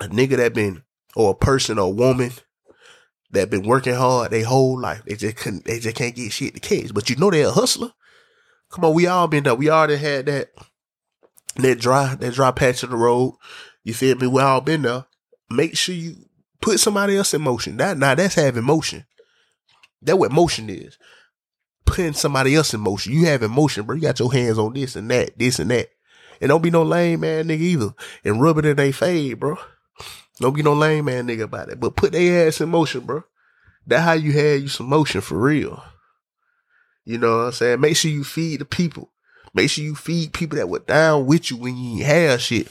a 0.00 0.04
nigga 0.08 0.36
that 0.36 0.54
been 0.54 0.82
or 1.14 1.30
a 1.30 1.34
person 1.34 1.78
or 1.78 1.86
a 1.86 1.90
woman 1.90 2.32
that 3.30 3.50
been 3.50 3.66
working 3.66 3.94
hard 3.94 4.30
their 4.30 4.44
whole 4.44 4.80
life, 4.80 5.02
they 5.06 5.16
just 5.16 5.36
couldn't 5.36 5.64
they 5.64 5.78
just 5.78 5.96
can't 5.96 6.14
get 6.14 6.32
shit 6.32 6.54
to 6.54 6.60
case. 6.60 6.92
But 6.92 7.10
you 7.10 7.16
know 7.16 7.30
they're 7.30 7.48
a 7.48 7.52
hustler. 7.52 7.92
Come 8.70 8.84
on, 8.84 8.94
we 8.94 9.06
all 9.06 9.28
been 9.28 9.44
there. 9.44 9.54
We 9.54 9.70
already 9.70 9.96
had 9.96 10.26
that 10.26 10.50
that 11.56 11.80
dry 11.80 12.14
that 12.14 12.34
dry 12.34 12.50
patch 12.50 12.82
of 12.82 12.90
the 12.90 12.96
road. 12.96 13.34
You 13.84 13.94
feel 13.94 14.16
me? 14.16 14.26
We 14.26 14.42
all 14.42 14.60
been 14.60 14.82
there. 14.82 15.06
Make 15.48 15.76
sure 15.76 15.94
you 15.94 16.16
put 16.60 16.80
somebody 16.80 17.16
else 17.16 17.34
in 17.34 17.42
motion. 17.42 17.76
That 17.78 17.98
now 17.98 18.14
that's 18.14 18.34
having 18.34 18.64
motion. 18.64 19.06
That 20.02 20.18
what 20.18 20.32
motion 20.32 20.68
is. 20.70 20.98
putting 21.86 22.12
somebody 22.12 22.54
else 22.54 22.74
in 22.74 22.80
motion. 22.80 23.12
You 23.12 23.26
have 23.26 23.42
emotion, 23.42 23.84
bro. 23.84 23.96
You 23.96 24.02
got 24.02 24.18
your 24.18 24.32
hands 24.32 24.58
on 24.58 24.74
this 24.74 24.96
and 24.96 25.10
that, 25.10 25.38
this 25.38 25.58
and 25.58 25.70
that. 25.70 25.88
And 26.40 26.50
don't 26.50 26.62
be 26.62 26.70
no 26.70 26.82
lame 26.82 27.20
man 27.20 27.46
nigga 27.48 27.60
either. 27.60 27.94
And 28.24 28.42
rub 28.42 28.58
it 28.58 28.66
in 28.66 28.76
they 28.76 28.92
fade, 28.92 29.40
bro. 29.40 29.56
Don't 30.38 30.54
be 30.54 30.62
no 30.62 30.74
lame 30.74 31.06
man 31.06 31.26
nigga 31.26 31.44
about 31.44 31.70
it. 31.70 31.80
But 31.80 31.96
put 31.96 32.12
their 32.12 32.46
ass 32.46 32.60
in 32.60 32.68
motion, 32.68 33.00
bro. 33.00 33.24
That 33.86 34.00
how 34.00 34.12
you 34.12 34.32
have 34.32 34.60
you 34.60 34.68
some 34.68 34.88
motion 34.88 35.20
for 35.22 35.38
real. 35.38 35.82
You 37.04 37.18
know 37.18 37.38
what 37.38 37.44
I'm 37.44 37.52
saying? 37.52 37.80
Make 37.80 37.96
sure 37.96 38.10
you 38.10 38.24
feed 38.24 38.60
the 38.60 38.64
people. 38.64 39.10
Make 39.54 39.70
sure 39.70 39.84
you 39.84 39.94
feed 39.94 40.34
people 40.34 40.58
that 40.58 40.68
were 40.68 40.80
down 40.80 41.24
with 41.24 41.50
you 41.50 41.56
when 41.56 41.76
you 41.76 41.98
ain't 41.98 42.06
have 42.06 42.42
shit. 42.42 42.68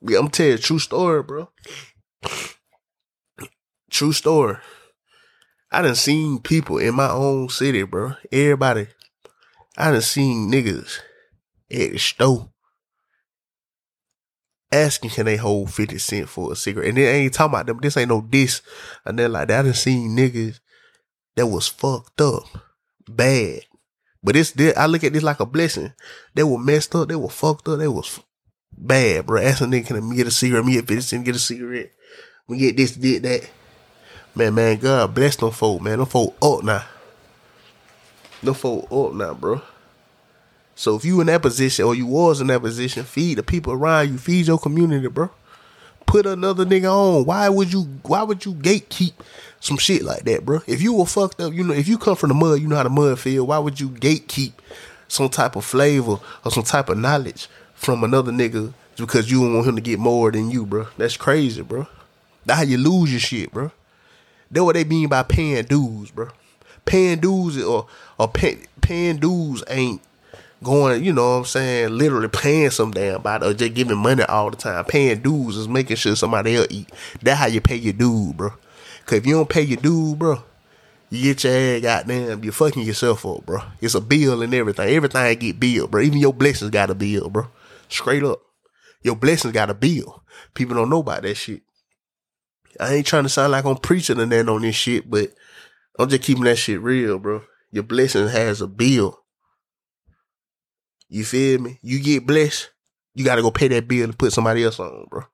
Yeah, 0.00 0.18
I'm 0.18 0.28
telling 0.30 0.52
you 0.52 0.56
a 0.56 0.58
true 0.58 0.78
story, 0.78 1.22
bro. 1.22 1.50
True 3.90 4.12
story. 4.12 4.56
I 5.70 5.82
done 5.82 5.94
seen 5.94 6.38
people 6.40 6.78
in 6.78 6.94
my 6.94 7.10
own 7.10 7.48
city, 7.48 7.82
bro. 7.82 8.14
Everybody. 8.32 8.88
I 9.76 9.90
done 9.90 10.00
seen 10.00 10.50
niggas 10.50 10.98
at 11.70 11.92
the 11.92 11.98
store 11.98 12.50
asking 14.72 15.10
can 15.10 15.26
they 15.26 15.36
hold 15.36 15.72
50 15.72 15.98
cent 15.98 16.28
for 16.28 16.52
a 16.52 16.56
cigarette. 16.56 16.88
And 16.88 16.98
they 16.98 17.08
ain't 17.08 17.34
talking 17.34 17.54
about 17.54 17.66
them. 17.66 17.78
This 17.80 17.96
ain't 17.96 18.08
no 18.08 18.20
diss. 18.20 18.62
And 19.04 19.18
then 19.18 19.32
like 19.32 19.48
that. 19.48 19.60
I 19.60 19.62
done 19.62 19.74
seen 19.74 20.16
niggas 20.16 20.60
that 21.36 21.46
was 21.46 21.68
fucked 21.68 22.20
up. 22.20 22.44
Bad. 23.08 23.62
But 24.22 24.36
it's 24.36 24.54
I 24.76 24.86
look 24.86 25.02
at 25.04 25.12
this 25.12 25.22
like 25.22 25.40
a 25.40 25.46
blessing. 25.46 25.92
They 26.34 26.42
were 26.42 26.58
messed 26.58 26.94
up. 26.94 27.08
They 27.08 27.16
were 27.16 27.30
fucked 27.30 27.68
up. 27.68 27.78
They 27.78 27.88
was 27.88 28.20
bad, 28.72 29.26
bro. 29.26 29.40
Asking 29.40 29.68
nigga, 29.68 29.86
can 29.86 30.12
I 30.12 30.14
get 30.14 30.26
a 30.26 30.30
cigarette? 30.30 30.64
Me 30.64 30.74
get 30.74 30.86
50 30.86 31.00
cent, 31.00 31.24
get 31.24 31.36
a 31.36 31.38
cigarette. 31.38 31.90
We 32.46 32.58
get 32.58 32.76
this, 32.76 32.92
did 32.92 33.22
that. 33.22 33.48
Man, 34.34 34.54
man, 34.54 34.78
God 34.78 35.14
bless 35.14 35.36
them 35.36 35.50
folk, 35.50 35.82
man. 35.82 35.98
Them 35.98 36.06
folk 36.06 36.36
up 36.40 36.62
now. 36.62 36.84
Them 38.42 38.54
folk 38.54 38.86
up 38.90 39.12
now, 39.14 39.34
bro. 39.34 39.60
So 40.74 40.96
if 40.96 41.04
you 41.04 41.20
in 41.20 41.26
that 41.26 41.42
position 41.42 41.84
or 41.84 41.94
you 41.94 42.06
was 42.06 42.40
in 42.40 42.46
that 42.46 42.62
position, 42.62 43.04
feed 43.04 43.38
the 43.38 43.42
people 43.42 43.72
around 43.72 44.12
you, 44.12 44.18
feed 44.18 44.46
your 44.46 44.58
community, 44.58 45.08
bro. 45.08 45.30
Put 46.06 46.26
another 46.26 46.64
nigga 46.64 46.90
on. 46.90 47.24
Why 47.26 47.48
would 47.48 47.72
you 47.72 47.82
why 48.02 48.22
would 48.22 48.44
you 48.44 48.54
gatekeep 48.54 49.12
some 49.60 49.76
shit 49.76 50.02
like 50.02 50.24
that, 50.24 50.44
bro? 50.46 50.60
If 50.66 50.80
you 50.80 50.94
were 50.94 51.06
fucked 51.06 51.40
up, 51.40 51.52
you 51.52 51.64
know, 51.64 51.74
if 51.74 51.86
you 51.86 51.98
come 51.98 52.16
from 52.16 52.28
the 52.28 52.34
mud, 52.34 52.60
you 52.60 52.66
know 52.66 52.76
how 52.76 52.82
the 52.84 52.88
mud 52.88 53.18
feel. 53.18 53.46
Why 53.46 53.58
would 53.58 53.78
you 53.78 53.90
gatekeep 53.90 54.52
some 55.06 55.28
type 55.28 55.54
of 55.54 55.64
flavor 55.64 56.18
or 56.44 56.50
some 56.50 56.64
type 56.64 56.88
of 56.88 56.98
knowledge 56.98 57.48
from 57.74 58.02
another 58.02 58.32
nigga 58.32 58.72
because 58.96 59.30
you 59.30 59.40
don't 59.40 59.54
want 59.54 59.68
him 59.68 59.76
to 59.76 59.82
get 59.82 59.98
more 59.98 60.32
than 60.32 60.50
you, 60.50 60.64
bro? 60.64 60.86
That's 60.96 61.16
crazy, 61.16 61.62
bro. 61.62 61.86
That's 62.46 62.60
how 62.60 62.64
you 62.64 62.78
lose 62.78 63.10
your 63.12 63.20
shit, 63.20 63.52
bro. 63.52 63.70
That's 64.50 64.64
what 64.64 64.74
they 64.74 64.84
mean 64.84 65.08
by 65.08 65.22
paying 65.22 65.64
dues, 65.64 66.10
bro. 66.10 66.28
Paying 66.84 67.20
dues 67.20 67.62
or 67.62 67.86
or 68.18 68.28
pay, 68.28 68.58
paying 68.80 69.18
dues 69.18 69.62
ain't 69.68 70.00
going, 70.62 71.04
you 71.04 71.12
know 71.12 71.30
what 71.30 71.38
I'm 71.38 71.44
saying, 71.44 71.96
literally 71.96 72.28
paying 72.28 72.70
some 72.70 72.90
damn 72.90 73.22
body 73.22 73.46
or 73.46 73.54
just 73.54 73.74
giving 73.74 73.98
money 73.98 74.22
all 74.24 74.50
the 74.50 74.56
time. 74.56 74.84
Paying 74.84 75.20
dues 75.20 75.56
is 75.56 75.68
making 75.68 75.96
sure 75.96 76.16
somebody 76.16 76.56
else 76.56 76.66
eat. 76.70 76.90
That's 77.22 77.38
how 77.38 77.46
you 77.46 77.60
pay 77.60 77.76
your 77.76 77.92
dude, 77.92 78.36
bro. 78.36 78.50
Cause 79.06 79.18
if 79.18 79.26
you 79.26 79.34
don't 79.34 79.48
pay 79.48 79.62
your 79.62 79.80
dude, 79.80 80.18
bro, 80.18 80.42
you 81.08 81.34
get 81.34 81.44
your 81.44 81.52
ass 81.52 81.82
goddamn, 81.82 82.44
you're 82.44 82.52
fucking 82.52 82.82
yourself 82.82 83.24
up, 83.26 83.46
bro. 83.46 83.60
It's 83.80 83.94
a 83.94 84.00
bill 84.00 84.42
and 84.42 84.54
everything. 84.54 84.88
Everything 84.88 85.38
get 85.38 85.60
billed, 85.60 85.90
bro. 85.90 86.02
Even 86.02 86.18
your 86.18 86.34
blessings 86.34 86.70
got 86.70 86.90
a 86.90 86.94
bill, 86.94 87.28
bro. 87.30 87.48
Straight 87.88 88.22
up. 88.22 88.40
Your 89.02 89.16
blessings 89.16 89.54
got 89.54 89.70
a 89.70 89.74
bill. 89.74 90.22
People 90.54 90.76
don't 90.76 90.90
know 90.90 91.00
about 91.00 91.22
that 91.22 91.34
shit. 91.36 91.62
I 92.78 92.94
ain't 92.94 93.06
trying 93.06 93.24
to 93.24 93.28
sound 93.28 93.52
like 93.52 93.64
I'm 93.64 93.76
preaching 93.76 94.20
and 94.20 94.30
that 94.32 94.48
on 94.48 94.62
this 94.62 94.76
shit, 94.76 95.10
but 95.10 95.32
I'm 95.98 96.08
just 96.08 96.22
keeping 96.22 96.44
that 96.44 96.56
shit 96.56 96.80
real, 96.80 97.18
bro. 97.18 97.42
Your 97.72 97.82
blessing 97.82 98.28
has 98.28 98.60
a 98.60 98.66
bill. 98.66 99.18
You 101.08 101.24
feel 101.24 101.60
me? 101.60 101.78
You 101.82 102.00
get 102.00 102.26
blessed, 102.26 102.70
you 103.14 103.24
gotta 103.24 103.42
go 103.42 103.50
pay 103.50 103.68
that 103.68 103.88
bill 103.88 104.04
and 104.04 104.18
put 104.18 104.32
somebody 104.32 104.64
else 104.64 104.78
on, 104.78 105.06
bro. 105.10 105.24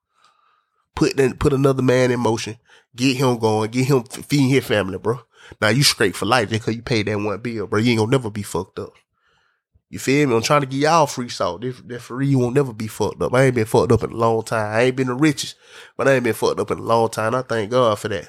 Put 0.95 1.16
then 1.16 1.37
put 1.37 1.52
another 1.52 1.83
man 1.83 2.11
in 2.11 2.21
motion, 2.21 2.57
get 2.95 3.16
him 3.16 3.38
going, 3.38 3.71
get 3.71 3.87
him 3.87 4.05
feeding 4.05 4.49
his 4.49 4.64
family, 4.64 4.99
bro. 4.99 5.21
Now 5.61 5.69
you 5.69 5.83
straight 5.83 6.16
for 6.16 6.26
life 6.26 6.49
just 6.49 6.64
cause 6.64 6.75
you 6.75 6.83
paid 6.83 7.07
that 7.07 7.19
one 7.19 7.38
bill, 7.40 7.66
bro. 7.66 7.78
You 7.78 7.90
ain't 7.90 7.99
gonna 7.99 8.11
never 8.11 8.31
be 8.31 8.43
fucked 8.43 8.78
up. 8.78 8.95
You 9.88 9.99
feel 10.00 10.28
me? 10.28 10.35
I'm 10.35 10.43
trying 10.43 10.62
to 10.62 10.66
get 10.66 10.78
y'all 10.78 11.07
free 11.07 11.28
salt. 11.28 11.62
That, 11.62 12.00
for 12.00 12.16
real, 12.16 12.28
you 12.28 12.38
won't 12.38 12.57
never 12.57 12.73
be 12.73 12.88
fucked 12.88 13.23
up. 13.23 13.33
I 13.33 13.45
ain't 13.45 13.55
been 13.55 13.66
fucked 13.66 13.93
up 13.93 14.02
in 14.02 14.11
a 14.11 14.16
long 14.16 14.43
time. 14.43 14.75
I 14.75 14.83
ain't 14.83 14.97
been 14.97 15.07
the 15.07 15.14
richest, 15.14 15.55
but 15.97 16.09
I 16.09 16.14
ain't 16.14 16.25
been 16.25 16.35
fucked 16.35 16.59
up 16.59 16.71
in 16.71 16.78
a 16.78 16.83
long 16.83 17.09
time. 17.09 17.35
I 17.35 17.43
thank 17.43 17.71
God 17.71 17.99
for 17.99 18.09
that. 18.09 18.28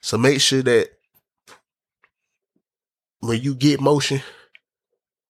So 0.00 0.16
make 0.16 0.40
sure 0.40 0.62
that 0.62 0.90
when 3.20 3.40
you 3.42 3.54
get 3.54 3.80
motion, 3.80 4.22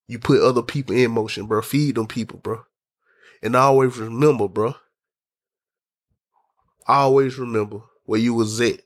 you 0.09 0.19
put 0.19 0.43
other 0.43 0.63
people 0.63 0.95
in 0.95 1.11
motion, 1.13 1.47
bro. 1.47 1.63
Feed 1.63 1.95
them 1.95 2.07
people, 2.07 2.39
bro. 2.39 2.65
And 3.43 3.57
always 3.57 3.97
remember, 3.97 4.47
bro. 4.47 4.75
Always 6.87 7.39
remember 7.39 7.81
where 8.05 8.21
you 8.21 8.35
was 8.35 8.61
at 8.61 8.81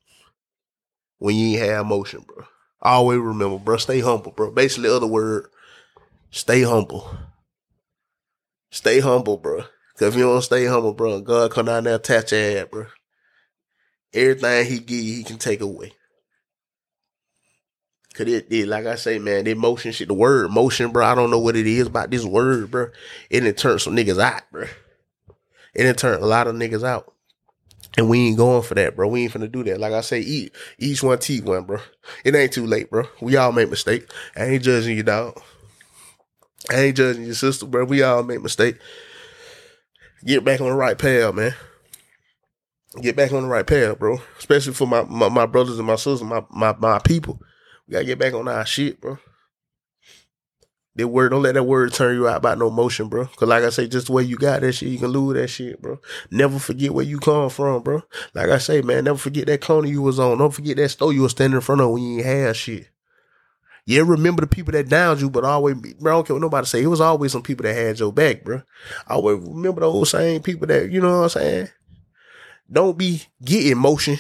when 1.19 1.35
you 1.35 1.57
ain't 1.57 1.69
have 1.69 1.87
motion, 1.87 2.21
bro. 2.21 2.45
Always 2.81 3.19
remember, 3.19 3.59
bro. 3.59 3.77
Stay 3.79 4.01
humble, 4.01 4.33
bro. 4.33 4.51
Basically, 4.51 4.89
other 4.89 5.07
word, 5.07 5.49
stay 6.35 6.63
humble. 6.63 7.09
Stay 8.71 8.99
humble, 8.99 9.37
bro. 9.37 9.63
Cause 9.97 10.09
if 10.09 10.17
you 10.17 10.25
don't 10.25 10.43
stay 10.43 10.67
humble, 10.67 10.93
bro, 10.93 11.21
God 11.21 11.53
come 11.53 11.67
down 11.67 11.85
there 11.85 11.99
touch 11.99 12.33
your 12.33 12.41
ass, 12.41 12.67
bro. 12.71 12.87
Everything 14.13 14.67
he 14.67 14.79
give 14.81 14.99
you, 14.99 15.15
he 15.15 15.23
can 15.23 15.39
take 15.39 15.61
away. 15.61 15.93
Cause 18.15 18.27
it, 18.27 18.49
it, 18.51 18.67
like 18.67 18.87
I 18.87 18.97
say, 18.97 19.21
man, 19.21 19.45
the 19.45 19.55
motion 19.55 19.93
shit, 19.93 20.09
the 20.09 20.15
word 20.15 20.51
motion, 20.51 20.91
bro. 20.91 21.07
I 21.07 21.15
don't 21.15 21.31
know 21.31 21.39
what 21.39 21.57
it 21.57 21.69
is 21.69 21.87
about 21.87 22.11
this 22.11 22.25
word, 22.25 22.73
bro. 22.73 22.89
And 23.31 23.47
it 23.47 23.57
turned 23.57 23.81
some 23.81 23.95
niggas 23.95 24.21
out, 24.21 24.43
bro. 24.51 24.67
And 25.77 25.87
it 25.87 25.99
turned 25.99 26.23
a 26.23 26.27
lot 26.27 26.49
of 26.49 26.57
niggas 26.57 26.85
out. 26.85 27.13
And 27.97 28.09
we 28.09 28.27
ain't 28.27 28.37
going 28.37 28.63
for 28.63 28.75
that, 28.75 28.97
bro. 28.97 29.07
We 29.07 29.23
ain't 29.23 29.33
finna 29.33 29.51
do 29.51 29.63
that. 29.65 29.79
Like 29.79 29.93
I 29.93 30.01
say, 30.01 30.19
eat, 30.19 30.53
each 30.79 31.01
one 31.01 31.21
teach 31.21 31.45
one, 31.45 31.63
bro. 31.63 31.79
It 32.25 32.35
ain't 32.35 32.53
too 32.53 32.67
late, 32.67 32.91
bro. 32.91 33.05
We 33.21 33.37
all 33.37 33.53
make 33.53 33.71
mistakes. 33.71 34.13
I 34.37 34.47
ain't 34.47 34.65
judging 34.65 34.97
you, 34.97 35.05
dog. 35.05 35.41
I 36.71 36.81
ain't 36.81 36.97
judging 36.97 37.25
your 37.25 37.35
sister, 37.35 37.67
bro. 37.67 37.85
We 37.85 38.03
all 38.03 38.23
make 38.23 38.43
mistakes. 38.43 38.79
Get 40.25 40.45
back 40.45 40.61
on 40.61 40.69
the 40.69 40.75
right 40.75 40.97
path, 40.97 41.35
man. 41.35 41.55
Get 43.01 43.17
back 43.17 43.33
on 43.33 43.43
the 43.43 43.49
right 43.49 43.67
path, 43.67 43.99
bro. 43.99 44.19
Especially 44.39 44.73
for 44.73 44.87
my, 44.87 45.03
my, 45.03 45.29
my 45.29 45.47
brothers 45.47 45.79
and 45.79 45.87
my 45.87 45.97
sisters, 45.97 46.23
my, 46.23 46.43
my, 46.51 46.75
my 46.79 46.99
people. 47.01 47.41
We 47.87 47.93
gotta 47.93 48.05
get 48.05 48.19
back 48.19 48.35
on 48.35 48.49
our 48.49 48.65
shit, 48.65 49.01
bro. 49.01 49.19
That 50.97 51.09
word, 51.09 51.31
don't 51.31 51.43
let 51.43 51.55
that 51.55 51.65
word 51.65 51.93
turn 51.93 52.15
you 52.15 52.29
out 52.29 52.37
about 52.37 52.59
no 52.59 52.71
motion, 52.71 53.09
bro. 53.09 53.27
Cause 53.27 53.49
like 53.49 53.65
I 53.65 53.71
say, 53.71 53.89
just 53.89 54.07
the 54.07 54.13
way 54.13 54.23
you 54.23 54.37
got 54.37 54.61
that 54.61 54.73
shit, 54.73 54.91
you 54.91 54.99
can 54.99 55.09
lose 55.09 55.35
that 55.35 55.49
shit, 55.49 55.83
bro. 55.83 55.99
Never 56.31 56.61
forget 56.61 56.95
where 56.95 57.05
you 57.05 57.19
come 57.19 57.51
from, 57.51 57.83
bro. 57.83 58.03
Like 58.33 58.49
I 58.49 58.59
say, 58.59 58.81
man, 58.81 59.05
never 59.05 59.19
forget 59.19 59.47
that 59.49 59.61
corner 59.61 59.89
you 59.89 60.03
was 60.03 60.21
on. 60.21 60.39
Don't 60.39 60.55
forget 60.55 60.77
that 60.77 60.91
store 60.91 61.13
you 61.13 61.23
was 61.23 61.33
standing 61.33 61.57
in 61.57 61.63
front 61.63 61.81
of 61.81 61.91
when 61.91 62.03
you 62.03 62.19
ain't 62.19 62.27
had 62.27 62.57
shit. 62.57 62.89
Yeah, 63.87 64.03
remember 64.07 64.41
the 64.41 64.47
people 64.47 64.73
that 64.73 64.89
downed 64.89 65.21
you, 65.21 65.29
but 65.29 65.45
always, 65.45 65.77
bro, 65.77 66.13
I 66.13 66.17
don't 66.17 66.27
care 66.27 66.35
what 66.35 66.41
nobody 66.41 66.67
say. 66.67 66.83
It 66.83 66.87
was 66.87 67.03
always 67.03 67.33
some 67.33 67.43
people 67.43 67.65
that 67.65 67.75
had 67.75 67.99
your 67.99 68.13
back, 68.13 68.43
bro. 68.43 68.63
I 69.07 69.15
always 69.15 69.41
remember 69.41 69.83
those 69.83 70.11
same 70.11 70.43
people 70.43 70.67
that, 70.69 70.91
you 70.91 71.01
know 71.01 71.19
what 71.19 71.25
I'm 71.25 71.29
saying? 71.29 71.69
Don't 72.73 72.97
be 72.97 73.23
getting 73.45 73.77
motion 73.77 74.19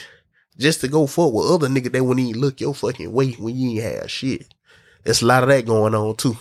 just 0.58 0.82
to 0.82 0.88
go 0.88 1.06
forward 1.06 1.42
with 1.42 1.50
other 1.50 1.68
nigga 1.68 1.90
that 1.92 2.04
wouldn't 2.04 2.28
even 2.28 2.40
look 2.40 2.60
your 2.60 2.74
fucking 2.74 3.10
way 3.10 3.32
when 3.32 3.56
you 3.56 3.80
ain't 3.80 4.00
have 4.00 4.10
shit. 4.10 4.52
There's 5.02 5.22
a 5.22 5.26
lot 5.26 5.42
of 5.42 5.48
that 5.48 5.66
going 5.66 5.94
on 5.94 6.16
too. 6.16 6.36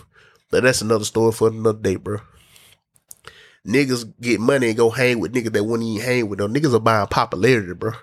But 0.52 0.64
that's 0.64 0.82
another 0.82 1.06
story 1.06 1.32
for 1.32 1.48
another 1.48 1.80
day, 1.80 1.96
bro. 1.96 2.20
Niggas 3.66 4.14
get 4.20 4.40
money 4.42 4.68
and 4.68 4.78
go 4.78 4.90
hang 4.90 5.20
with 5.20 5.34
niggas 5.34 5.54
that 5.54 5.64
wouldn't 5.64 5.88
even 5.88 6.06
hang 6.06 6.30
with 6.30 6.40
them. 6.40 6.54
Niggas 6.54 6.76
are 6.76 6.80
buying 6.80 7.08
popularity, 7.08 7.74
bro. 7.74 7.94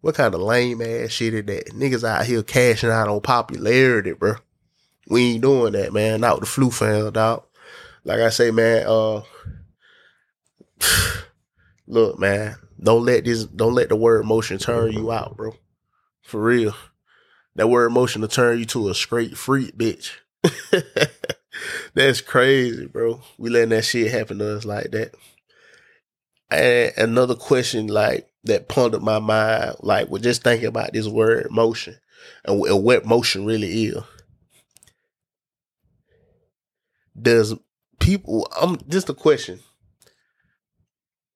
What 0.00 0.14
kind 0.14 0.34
of 0.34 0.40
lame 0.40 0.80
ass 0.80 1.10
shit 1.10 1.34
is 1.34 1.44
that? 1.44 1.66
Niggas 1.74 2.04
out 2.04 2.24
here 2.24 2.42
cashing 2.42 2.90
out 2.90 3.08
on 3.08 3.20
popularity, 3.20 4.12
bro. 4.12 4.34
We 5.08 5.32
ain't 5.32 5.42
doing 5.42 5.72
that, 5.74 5.92
man. 5.92 6.20
Not 6.20 6.36
with 6.36 6.44
the 6.44 6.50
flu 6.50 6.70
found 6.70 7.16
out. 7.16 7.48
Like 8.04 8.20
I 8.20 8.30
say, 8.30 8.50
man, 8.50 8.84
uh 8.86 9.22
look, 11.86 12.18
man, 12.18 12.56
don't 12.82 13.04
let 13.04 13.24
this 13.24 13.44
don't 13.44 13.74
let 13.74 13.90
the 13.90 13.96
word 13.96 14.24
motion 14.24 14.58
turn 14.58 14.92
you 14.92 15.12
out, 15.12 15.36
bro. 15.36 15.54
For 16.22 16.40
real. 16.40 16.74
That 17.56 17.68
word 17.68 17.90
motion 17.90 18.22
to 18.22 18.28
turn 18.28 18.58
you 18.58 18.64
to 18.66 18.88
a 18.88 18.94
straight 18.94 19.36
freak 19.36 19.76
bitch. 19.76 20.12
That's 21.94 22.20
crazy, 22.20 22.86
bro. 22.86 23.20
We 23.36 23.50
letting 23.50 23.70
that 23.70 23.84
shit 23.84 24.10
happen 24.10 24.38
to 24.38 24.56
us 24.56 24.64
like 24.64 24.92
that. 24.92 25.14
And 26.50 26.92
another 26.96 27.34
question 27.34 27.88
like 27.88 28.29
that 28.44 28.68
pondered 28.68 29.02
my 29.02 29.18
mind, 29.18 29.76
like 29.80 30.08
was 30.08 30.22
just 30.22 30.42
thinking 30.42 30.68
about 30.68 30.92
this 30.92 31.06
word 31.06 31.50
motion 31.50 31.96
and, 32.44 32.62
and 32.64 32.82
what 32.82 33.04
motion 33.04 33.44
really 33.44 33.84
is. 33.86 34.02
Does 37.20 37.54
people 37.98 38.48
I'm 38.60 38.78
just 38.88 39.10
a 39.10 39.14
question 39.14 39.60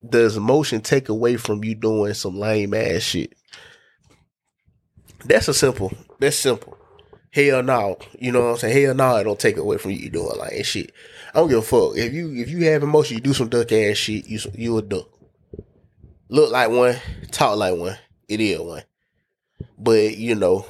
does 0.08 0.38
motion 0.38 0.80
take 0.80 1.08
away 1.08 1.36
from 1.36 1.64
you 1.64 1.74
doing 1.74 2.14
some 2.14 2.38
lame 2.38 2.74
ass 2.74 3.02
shit? 3.02 3.34
That's 5.24 5.48
a 5.48 5.54
simple. 5.54 5.92
That's 6.18 6.36
simple. 6.36 6.76
hell 7.30 7.62
no. 7.62 7.98
You 8.18 8.32
know 8.32 8.42
what 8.42 8.50
I'm 8.50 8.56
saying? 8.58 8.84
Hell 8.84 8.94
no, 8.94 9.16
it 9.16 9.24
don't 9.24 9.40
take 9.40 9.56
away 9.56 9.78
from 9.78 9.92
you 9.92 10.10
doing 10.10 10.38
like 10.38 10.64
shit. 10.64 10.92
I 11.34 11.38
don't 11.38 11.48
give 11.48 11.58
a 11.58 11.62
fuck. 11.62 11.96
If 11.96 12.12
you 12.12 12.34
if 12.34 12.50
you 12.50 12.64
have 12.66 12.82
emotion, 12.82 13.16
you 13.16 13.22
do 13.22 13.32
some 13.32 13.48
duck 13.48 13.72
ass 13.72 13.96
shit, 13.96 14.26
you 14.26 14.38
you 14.54 14.76
a 14.76 14.82
duck. 14.82 15.08
Look 16.28 16.50
like 16.50 16.70
one, 16.70 16.96
talk 17.30 17.56
like 17.56 17.76
one. 17.76 17.98
It 18.28 18.40
is 18.40 18.60
one. 18.60 18.82
But 19.78 20.16
you 20.16 20.34
know, 20.34 20.66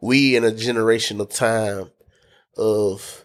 we 0.00 0.36
in 0.36 0.44
a 0.44 0.52
generation 0.52 1.20
of 1.20 1.30
time 1.30 1.90
of 2.56 3.24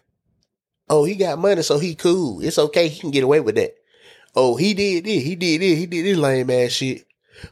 oh, 0.90 1.04
he 1.04 1.16
got 1.16 1.40
money, 1.40 1.62
so 1.62 1.78
he 1.78 1.96
cool. 1.96 2.42
It's 2.42 2.58
okay, 2.58 2.88
he 2.88 3.00
can 3.00 3.12
get 3.12 3.24
away 3.24 3.40
with 3.40 3.56
that. 3.56 3.76
Oh, 4.36 4.56
he 4.56 4.74
did 4.74 5.06
this, 5.06 5.24
he 5.24 5.36
did 5.36 5.62
this, 5.62 5.78
he 5.78 5.86
did 5.86 6.06
this 6.06 6.18
lame 6.18 6.50
ass 6.50 6.72
shit. 6.72 7.06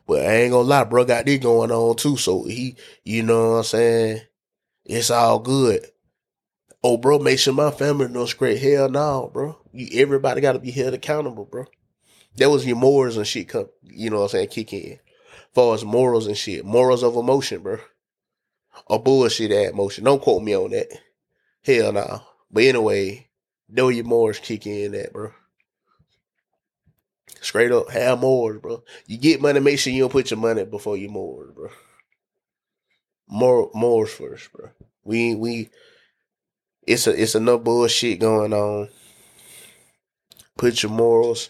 But 0.08 0.26
I 0.26 0.36
ain't 0.36 0.52
gonna 0.52 0.68
lie, 0.68 0.84
bro, 0.86 1.06
got 1.06 1.26
this 1.26 1.40
going 1.40 1.72
on 1.72 1.96
too. 1.96 2.18
So 2.18 2.44
he, 2.44 2.76
you 3.04 3.24
know 3.24 3.52
what 3.52 3.58
I'm 3.58 3.64
saying? 3.64 4.22
It's 4.86 5.12
all 5.12 5.40
good. 5.40 5.86
Oh, 6.84 6.98
bro, 6.98 7.20
make 7.20 7.40
sure 7.40 7.54
my 7.54 7.72
family 7.72 8.10
knows 8.10 8.32
straight. 8.32 8.62
Hell 8.62 8.90
no, 8.90 9.30
bro. 9.34 9.58
You 9.72 9.88
everybody 10.02 10.42
gotta 10.42 10.60
be 10.60 10.72
held 10.72 10.94
accountable, 10.94 11.46
bro. 11.46 11.66
That 12.38 12.50
was 12.50 12.66
your 12.66 12.76
morals 12.78 13.18
and 13.18 13.28
shit 13.28 13.50
come, 13.50 13.70
you 13.84 14.10
know 14.10 14.18
what 14.18 14.24
I'm 14.24 14.30
saying, 14.30 14.48
kick 14.50 14.74
in. 14.74 15.00
Far 15.54 15.76
as 15.76 15.86
morals 15.86 16.28
and 16.28 16.38
shit. 16.38 16.66
Morals 16.66 17.04
of 17.04 17.16
emotion, 17.16 17.62
bro. 17.62 17.78
Or 18.88 19.02
bullshit 19.02 19.52
at 19.52 19.76
motion. 19.76 20.04
Don't 20.04 20.22
quote 20.22 20.42
me 20.42 20.56
on 20.56 20.72
that. 20.72 20.88
Hell 21.64 21.94
no. 21.94 22.22
But 22.52 22.64
anyway, 22.64 23.28
know 23.70 23.90
your 23.90 24.06
morals 24.06 24.40
kick 24.40 24.66
in 24.66 24.94
that, 24.94 25.14
bro. 25.14 25.32
Straight 27.42 27.72
up, 27.72 27.90
have 27.92 28.20
morals, 28.22 28.62
bro. 28.62 28.84
You 29.06 29.18
get 29.18 29.42
money, 29.42 29.60
make 29.60 29.78
sure 29.78 29.94
you 29.94 30.04
don't 30.04 30.12
put 30.12 30.32
your 30.32 30.40
money 30.40 30.66
before 30.66 30.98
your 30.98 31.12
morals, 31.12 31.52
bro. 31.54 31.70
More 33.28 33.70
morals 33.74 34.12
first, 34.12 34.52
bro. 34.52 34.70
We 35.04 35.36
we 35.36 35.70
it's 36.88 37.08
a 37.08 37.22
it's 37.22 37.36
enough 37.36 37.64
bullshit 37.64 38.20
going 38.20 38.54
on. 38.54 38.90
Put 40.58 40.84
your 40.84 40.92
morals 40.92 41.50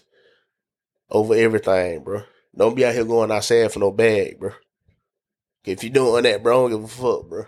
over 1.14 1.34
everything, 1.34 2.02
bro. 2.02 2.24
Don't 2.56 2.74
be 2.74 2.84
out 2.84 2.94
here 2.94 3.04
going 3.04 3.30
outside 3.30 3.72
for 3.72 3.78
no 3.78 3.90
bag, 3.90 4.38
bro. 4.38 4.50
If 5.64 5.82
you 5.82 5.90
doing 5.90 6.24
that, 6.24 6.42
bro, 6.42 6.68
don't 6.68 6.80
give 6.80 6.84
a 6.84 6.88
fuck, 6.88 7.28
bro. 7.28 7.46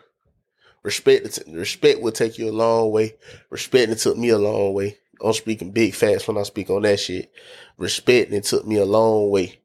Respect, 0.83 1.41
respect 1.49 2.01
will 2.01 2.13
take 2.13 2.39
you 2.39 2.49
a 2.49 2.53
long 2.53 2.93
way. 2.93 3.17
Respect 3.51 3.91
it 3.91 3.99
took 3.99 4.17
me 4.17 4.29
a 4.29 4.39
long 4.39 4.73
way. 4.73 4.99
I'm 5.23 5.33
speaking 5.33 5.73
big 5.73 5.95
facts 5.95 6.29
when 6.29 6.39
I 6.39 6.45
speak 6.45 6.71
on 6.71 6.83
that 6.83 7.01
shit. 7.01 7.33
Respect 7.77 8.33
it 8.33 8.45
took 8.45 8.67
me 8.67 8.77
a 8.77 8.85
long 8.85 9.31
way, 9.31 9.61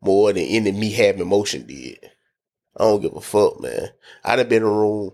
more 0.00 0.32
than 0.32 0.44
any 0.44 0.72
me 0.72 0.90
having 0.90 1.20
emotion 1.20 1.66
did. 1.66 1.98
I 2.76 2.84
don't 2.84 3.02
give 3.02 3.14
a 3.14 3.20
fuck, 3.20 3.60
man. 3.60 3.90
I 4.24 4.36
done 4.36 4.48
been 4.48 4.62
in 4.62 4.68
room. 4.68 5.12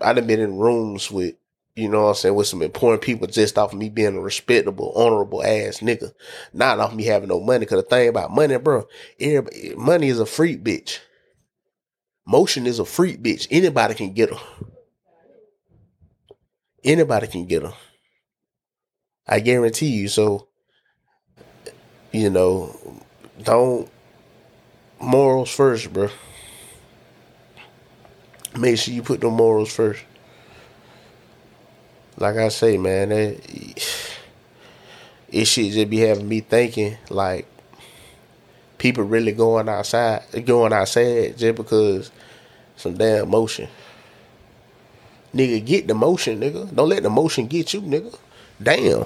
I 0.00 0.12
done 0.14 0.26
been 0.26 0.40
in 0.40 0.58
rooms 0.58 1.10
with 1.10 1.34
you 1.78 1.88
know 1.88 2.02
what 2.02 2.08
I'm 2.08 2.14
saying, 2.16 2.34
with 2.34 2.48
some 2.48 2.60
important 2.60 3.02
people 3.02 3.28
just 3.28 3.56
off 3.56 3.72
of 3.72 3.78
me 3.78 3.88
being 3.88 4.16
a 4.16 4.20
respectable, 4.20 4.92
honorable 4.96 5.44
ass 5.44 5.78
nigga. 5.78 6.12
Not 6.52 6.80
off 6.80 6.92
me 6.92 7.04
having 7.04 7.28
no 7.28 7.38
money. 7.38 7.66
Cause 7.66 7.80
the 7.80 7.88
thing 7.88 8.08
about 8.08 8.32
money, 8.32 8.58
bro, 8.58 8.88
money 9.76 10.08
is 10.08 10.18
a 10.18 10.26
freak 10.26 10.64
bitch. 10.64 10.98
Motion 12.26 12.66
is 12.66 12.80
a 12.80 12.84
freak 12.84 13.22
bitch. 13.22 13.46
Anybody 13.52 13.94
can 13.94 14.12
get 14.12 14.30
her. 14.30 14.40
Anybody 16.82 17.28
can 17.28 17.46
get 17.46 17.62
her. 17.62 17.74
I 19.28 19.38
guarantee 19.38 19.86
you. 19.86 20.08
So, 20.08 20.48
you 22.10 22.28
know, 22.28 22.76
don't 23.40 23.88
morals 25.00 25.54
first, 25.54 25.92
bro. 25.92 26.08
Make 28.58 28.78
sure 28.78 28.92
you 28.92 29.02
put 29.02 29.20
the 29.20 29.30
morals 29.30 29.72
first 29.72 30.02
like 32.18 32.36
I 32.36 32.48
say, 32.48 32.76
man, 32.78 33.12
it, 33.12 33.44
it 35.30 35.44
shit 35.46 35.72
just 35.72 35.90
be 35.90 35.98
having 35.98 36.28
me 36.28 36.40
thinking 36.40 36.96
like 37.10 37.46
people 38.78 39.04
really 39.04 39.32
going 39.32 39.68
outside, 39.68 40.22
going 40.44 40.72
outside 40.72 41.38
just 41.38 41.56
because 41.56 42.10
some 42.76 42.94
damn 42.94 43.28
motion. 43.30 43.68
Nigga, 45.34 45.64
get 45.64 45.86
the 45.86 45.94
motion, 45.94 46.40
nigga. 46.40 46.74
Don't 46.74 46.88
let 46.88 47.02
the 47.02 47.10
motion 47.10 47.46
get 47.46 47.74
you, 47.74 47.82
nigga. 47.82 48.18
Damn. 48.60 49.04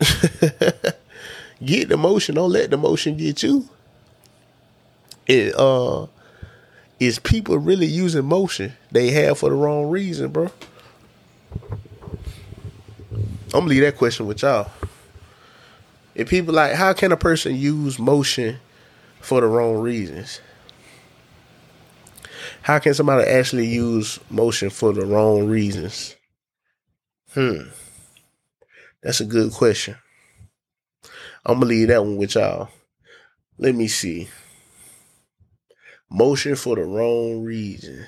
get 1.64 1.88
the 1.88 1.96
motion. 1.96 2.34
Don't 2.34 2.50
let 2.50 2.70
the 2.70 2.76
motion 2.76 3.16
get 3.16 3.42
you. 3.42 3.68
It 5.26 5.54
uh 5.56 6.06
is 7.00 7.18
people 7.18 7.58
really 7.58 7.86
using 7.86 8.24
motion 8.24 8.72
they 8.92 9.10
have 9.10 9.38
for 9.38 9.48
the 9.50 9.56
wrong 9.56 9.88
reason, 9.88 10.30
bro. 10.30 10.50
I'm 13.54 13.60
gonna 13.60 13.70
leave 13.70 13.82
that 13.82 13.96
question 13.96 14.26
with 14.26 14.42
y'all. 14.42 14.68
If 16.16 16.28
people 16.28 16.52
like, 16.52 16.72
how 16.72 16.92
can 16.92 17.12
a 17.12 17.16
person 17.16 17.54
use 17.54 18.00
motion 18.00 18.58
for 19.20 19.40
the 19.40 19.46
wrong 19.46 19.76
reasons? 19.76 20.40
How 22.62 22.80
can 22.80 22.94
somebody 22.94 23.30
actually 23.30 23.68
use 23.68 24.18
motion 24.28 24.70
for 24.70 24.92
the 24.92 25.06
wrong 25.06 25.46
reasons? 25.46 26.16
Hmm. 27.32 27.68
That's 29.04 29.20
a 29.20 29.24
good 29.24 29.52
question. 29.52 29.98
I'm 31.46 31.60
gonna 31.60 31.66
leave 31.66 31.88
that 31.88 32.02
one 32.02 32.16
with 32.16 32.34
y'all. 32.34 32.70
Let 33.56 33.76
me 33.76 33.86
see. 33.86 34.28
Motion 36.10 36.56
for 36.56 36.74
the 36.74 36.82
wrong 36.82 37.44
reason. 37.44 38.04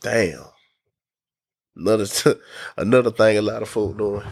Damn. 0.00 0.42
Another 1.76 2.06
t- 2.06 2.34
another 2.76 3.10
thing 3.10 3.38
a 3.38 3.42
lot 3.42 3.62
of 3.62 3.68
folk 3.68 3.96
doing. 3.96 4.22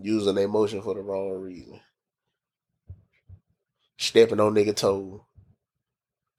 Using 0.00 0.36
emotion 0.38 0.82
for 0.82 0.94
the 0.94 1.00
wrong 1.00 1.40
reason. 1.40 1.80
Stepping 3.96 4.40
on 4.40 4.54
nigga 4.54 4.76
toe. 4.76 5.24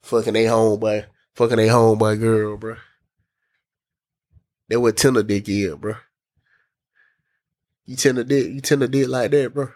Fucking 0.03 0.35
a 0.35 0.45
homeboy. 0.45 1.05
Fucking 1.33 1.59
a 1.59 1.67
homeboy 1.67 2.19
girl, 2.19 2.57
bro. 2.57 2.75
That 4.69 4.79
what 4.79 4.97
tender 4.97 5.23
dick 5.23 5.49
is, 5.49 5.75
bro. 5.75 5.95
You 7.85 7.95
tender 7.95 8.23
dick, 8.23 8.47
you 8.47 8.61
tender 8.61 8.87
dick 8.87 9.07
like 9.07 9.31
that, 9.31 9.53
bro. 9.53 9.69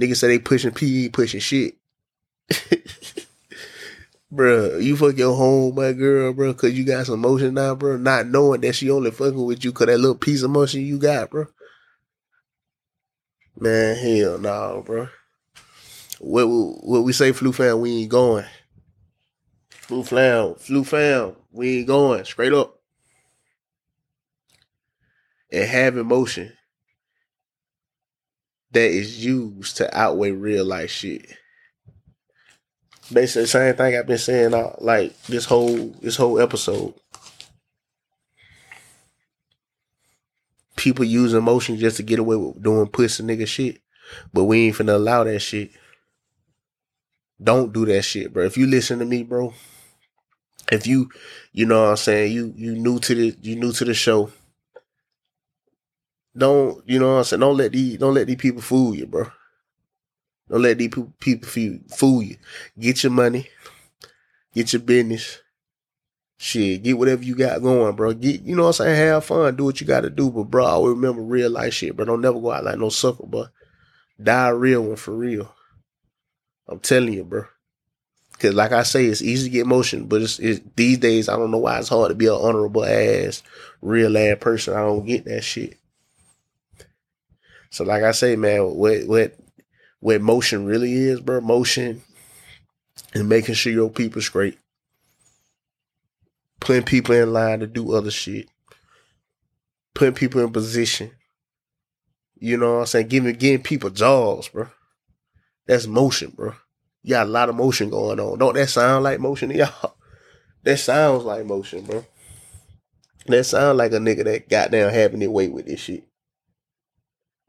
Niggas 0.00 0.16
say 0.16 0.28
they 0.28 0.38
pushing 0.38 0.72
PE, 0.72 1.08
pushing 1.08 1.40
shit. 1.40 1.74
bro, 4.30 4.78
you 4.78 4.96
fuck 4.96 5.16
your 5.16 5.34
home, 5.34 5.74
my 5.74 5.92
girl, 5.92 6.32
bro, 6.32 6.54
cause 6.54 6.72
you 6.72 6.84
got 6.84 7.06
some 7.06 7.20
motion 7.20 7.54
now, 7.54 7.74
bro, 7.74 7.96
not 7.96 8.26
knowing 8.26 8.60
that 8.60 8.74
she 8.74 8.90
only 8.90 9.10
fucking 9.10 9.44
with 9.44 9.64
you 9.64 9.72
cause 9.72 9.86
that 9.86 9.98
little 9.98 10.16
piece 10.16 10.42
of 10.42 10.50
motion 10.50 10.82
you 10.82 10.98
got, 10.98 11.30
bro. 11.30 11.46
Man, 13.56 13.96
hell 13.96 14.38
no, 14.38 14.76
nah, 14.76 14.80
bro. 14.80 15.08
What 16.20 16.46
what 16.46 17.02
we 17.02 17.12
say, 17.12 17.32
flu 17.32 17.52
fam, 17.52 17.80
we 17.80 18.02
ain't 18.02 18.10
going. 18.10 18.44
Flu 19.70 20.04
fam, 20.04 20.54
flu 20.54 20.84
fam, 20.84 21.34
we 21.50 21.78
ain't 21.78 21.86
going 21.86 22.24
straight 22.24 22.52
up. 22.52 22.76
And 25.52 25.68
have 25.68 25.96
emotion 25.96 26.52
that 28.70 28.88
is 28.88 29.24
used 29.24 29.78
to 29.78 29.98
outweigh 29.98 30.30
real 30.30 30.64
life 30.64 30.90
shit 30.90 31.26
basically 33.12 33.42
the 33.42 33.48
same 33.48 33.74
thing 33.74 33.96
I've 33.96 34.06
been 34.06 34.18
saying 34.18 34.54
all, 34.54 34.76
like 34.80 35.20
this 35.24 35.44
whole 35.44 35.88
this 36.00 36.16
whole 36.16 36.40
episode. 36.40 36.94
People 40.76 41.04
use 41.04 41.34
emotion 41.34 41.76
just 41.76 41.98
to 41.98 42.02
get 42.02 42.18
away 42.18 42.36
with 42.36 42.62
doing 42.62 42.86
pussy 42.88 43.22
nigga 43.22 43.46
shit. 43.46 43.80
But 44.32 44.44
we 44.44 44.66
ain't 44.66 44.76
finna 44.76 44.94
allow 44.94 45.24
that 45.24 45.40
shit. 45.40 45.70
Don't 47.42 47.72
do 47.72 47.86
that 47.86 48.02
shit, 48.02 48.32
bro. 48.32 48.44
If 48.44 48.56
you 48.56 48.66
listen 48.66 48.98
to 48.98 49.04
me, 49.04 49.22
bro, 49.22 49.54
if 50.70 50.86
you 50.86 51.10
you 51.52 51.66
know 51.66 51.82
what 51.82 51.90
I'm 51.90 51.96
saying, 51.96 52.32
you 52.32 52.52
you 52.56 52.74
new 52.76 52.98
to 53.00 53.14
the 53.14 53.36
you 53.40 53.56
new 53.56 53.72
to 53.72 53.84
the 53.84 53.94
show. 53.94 54.30
Don't 56.36 56.82
you 56.88 56.98
know 56.98 57.12
what 57.12 57.18
I'm 57.18 57.24
saying? 57.24 57.40
Don't 57.40 57.56
let 57.56 57.72
these 57.72 57.98
don't 57.98 58.14
let 58.14 58.26
these 58.26 58.36
people 58.36 58.62
fool 58.62 58.94
you, 58.94 59.06
bro. 59.06 59.26
Don't 60.50 60.62
let 60.62 60.78
these 60.78 60.90
people 61.20 61.48
fool 61.88 62.22
you. 62.22 62.36
Get 62.78 63.04
your 63.04 63.12
money. 63.12 63.48
Get 64.52 64.72
your 64.72 64.82
business. 64.82 65.40
Shit, 66.36 66.82
get 66.82 66.98
whatever 66.98 67.22
you 67.22 67.36
got 67.36 67.62
going, 67.62 67.94
bro. 67.94 68.14
Get, 68.14 68.42
you 68.42 68.56
know 68.56 68.62
what 68.62 68.80
I'm 68.80 68.86
saying? 68.86 68.96
Have 68.96 69.24
fun. 69.26 69.54
Do 69.56 69.66
what 69.66 69.80
you 69.80 69.86
got 69.86 70.00
to 70.00 70.10
do. 70.10 70.30
But, 70.30 70.44
bro, 70.44 70.64
I 70.64 70.70
always 70.70 70.94
remember 70.94 71.20
real 71.22 71.50
life 71.50 71.74
shit, 71.74 71.94
bro. 71.94 72.06
Don't 72.06 72.22
never 72.22 72.40
go 72.40 72.50
out 72.50 72.64
like 72.64 72.78
no 72.78 72.88
sucker, 72.88 73.26
bro. 73.26 73.46
Die 74.20 74.48
real 74.48 74.82
one 74.82 74.96
for 74.96 75.14
real. 75.14 75.54
I'm 76.66 76.80
telling 76.80 77.12
you, 77.12 77.24
bro. 77.24 77.44
Cause 78.38 78.54
like 78.54 78.72
I 78.72 78.84
say, 78.84 79.04
it's 79.04 79.20
easy 79.20 79.50
to 79.50 79.52
get 79.52 79.66
motion, 79.66 80.06
but 80.06 80.22
it's, 80.22 80.38
it's, 80.38 80.62
these 80.74 80.96
days 80.96 81.28
I 81.28 81.36
don't 81.36 81.50
know 81.50 81.58
why 81.58 81.78
it's 81.78 81.90
hard 81.90 82.08
to 82.08 82.14
be 82.14 82.26
an 82.26 82.32
honorable 82.32 82.86
ass, 82.86 83.42
real 83.82 84.16
ass 84.16 84.38
person. 84.40 84.74
I 84.74 84.80
don't 84.80 85.04
get 85.04 85.26
that 85.26 85.44
shit. 85.44 85.76
So 87.68 87.84
like 87.84 88.02
I 88.02 88.12
say, 88.12 88.36
man, 88.36 88.64
what 88.64 89.06
what 89.06 89.34
what 90.00 90.20
motion 90.20 90.64
really 90.64 90.92
is, 90.94 91.20
bro. 91.20 91.40
Motion 91.40 92.02
and 93.14 93.28
making 93.28 93.54
sure 93.54 93.72
your 93.72 93.90
people 93.90 94.22
straight. 94.22 94.58
Putting 96.60 96.84
people 96.84 97.14
in 97.14 97.32
line 97.32 97.60
to 97.60 97.66
do 97.66 97.94
other 97.94 98.10
shit. 98.10 98.48
Putting 99.94 100.14
people 100.14 100.40
in 100.42 100.52
position. 100.52 101.10
You 102.38 102.56
know 102.56 102.74
what 102.74 102.80
I'm 102.80 102.86
saying? 102.86 103.08
Giving 103.08 103.34
getting 103.34 103.62
people 103.62 103.90
jobs, 103.90 104.48
bro. 104.48 104.68
That's 105.66 105.86
motion, 105.86 106.32
bro. 106.34 106.54
You 107.02 107.10
got 107.10 107.26
a 107.26 107.30
lot 107.30 107.48
of 107.48 107.54
motion 107.54 107.90
going 107.90 108.20
on. 108.20 108.38
Don't 108.38 108.54
that 108.54 108.68
sound 108.68 109.04
like 109.04 109.20
motion 109.20 109.50
to 109.50 109.56
y'all? 109.56 109.96
That 110.62 110.76
sounds 110.76 111.24
like 111.24 111.46
motion, 111.46 111.86
bro. 111.86 112.04
That 113.24 113.44
sound 113.44 113.78
like 113.78 113.92
a 113.92 113.96
nigga 113.96 114.24
that 114.24 114.50
got 114.50 114.70
down 114.70 114.92
having 114.92 115.20
their 115.20 115.30
way 115.30 115.48
with 115.48 115.64
this 115.64 115.80
shit. 115.80 116.09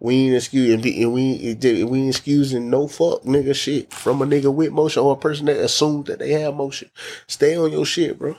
We 0.04 0.16
ain't 0.16 0.36
excusing 0.36 0.82
we 0.82 1.06
we 1.06 2.00
ain't 2.00 2.10
excusing 2.10 2.72
no 2.72 2.88
fuck 2.88 3.22
nigga 3.22 3.54
shit 3.54 3.94
from 3.94 4.24
a 4.24 4.26
nigga 4.26 4.52
with 4.52 4.72
motion 4.72 5.04
or 5.04 5.14
a 5.14 5.16
person 5.16 5.46
that 5.46 5.58
assumes 5.58 6.08
that 6.08 6.18
they 6.18 6.32
have 6.32 6.56
motion. 6.56 6.90
Stay 7.28 7.56
on 7.56 7.72
your 7.72 7.86
shit, 7.86 8.18
bro. 8.18 8.36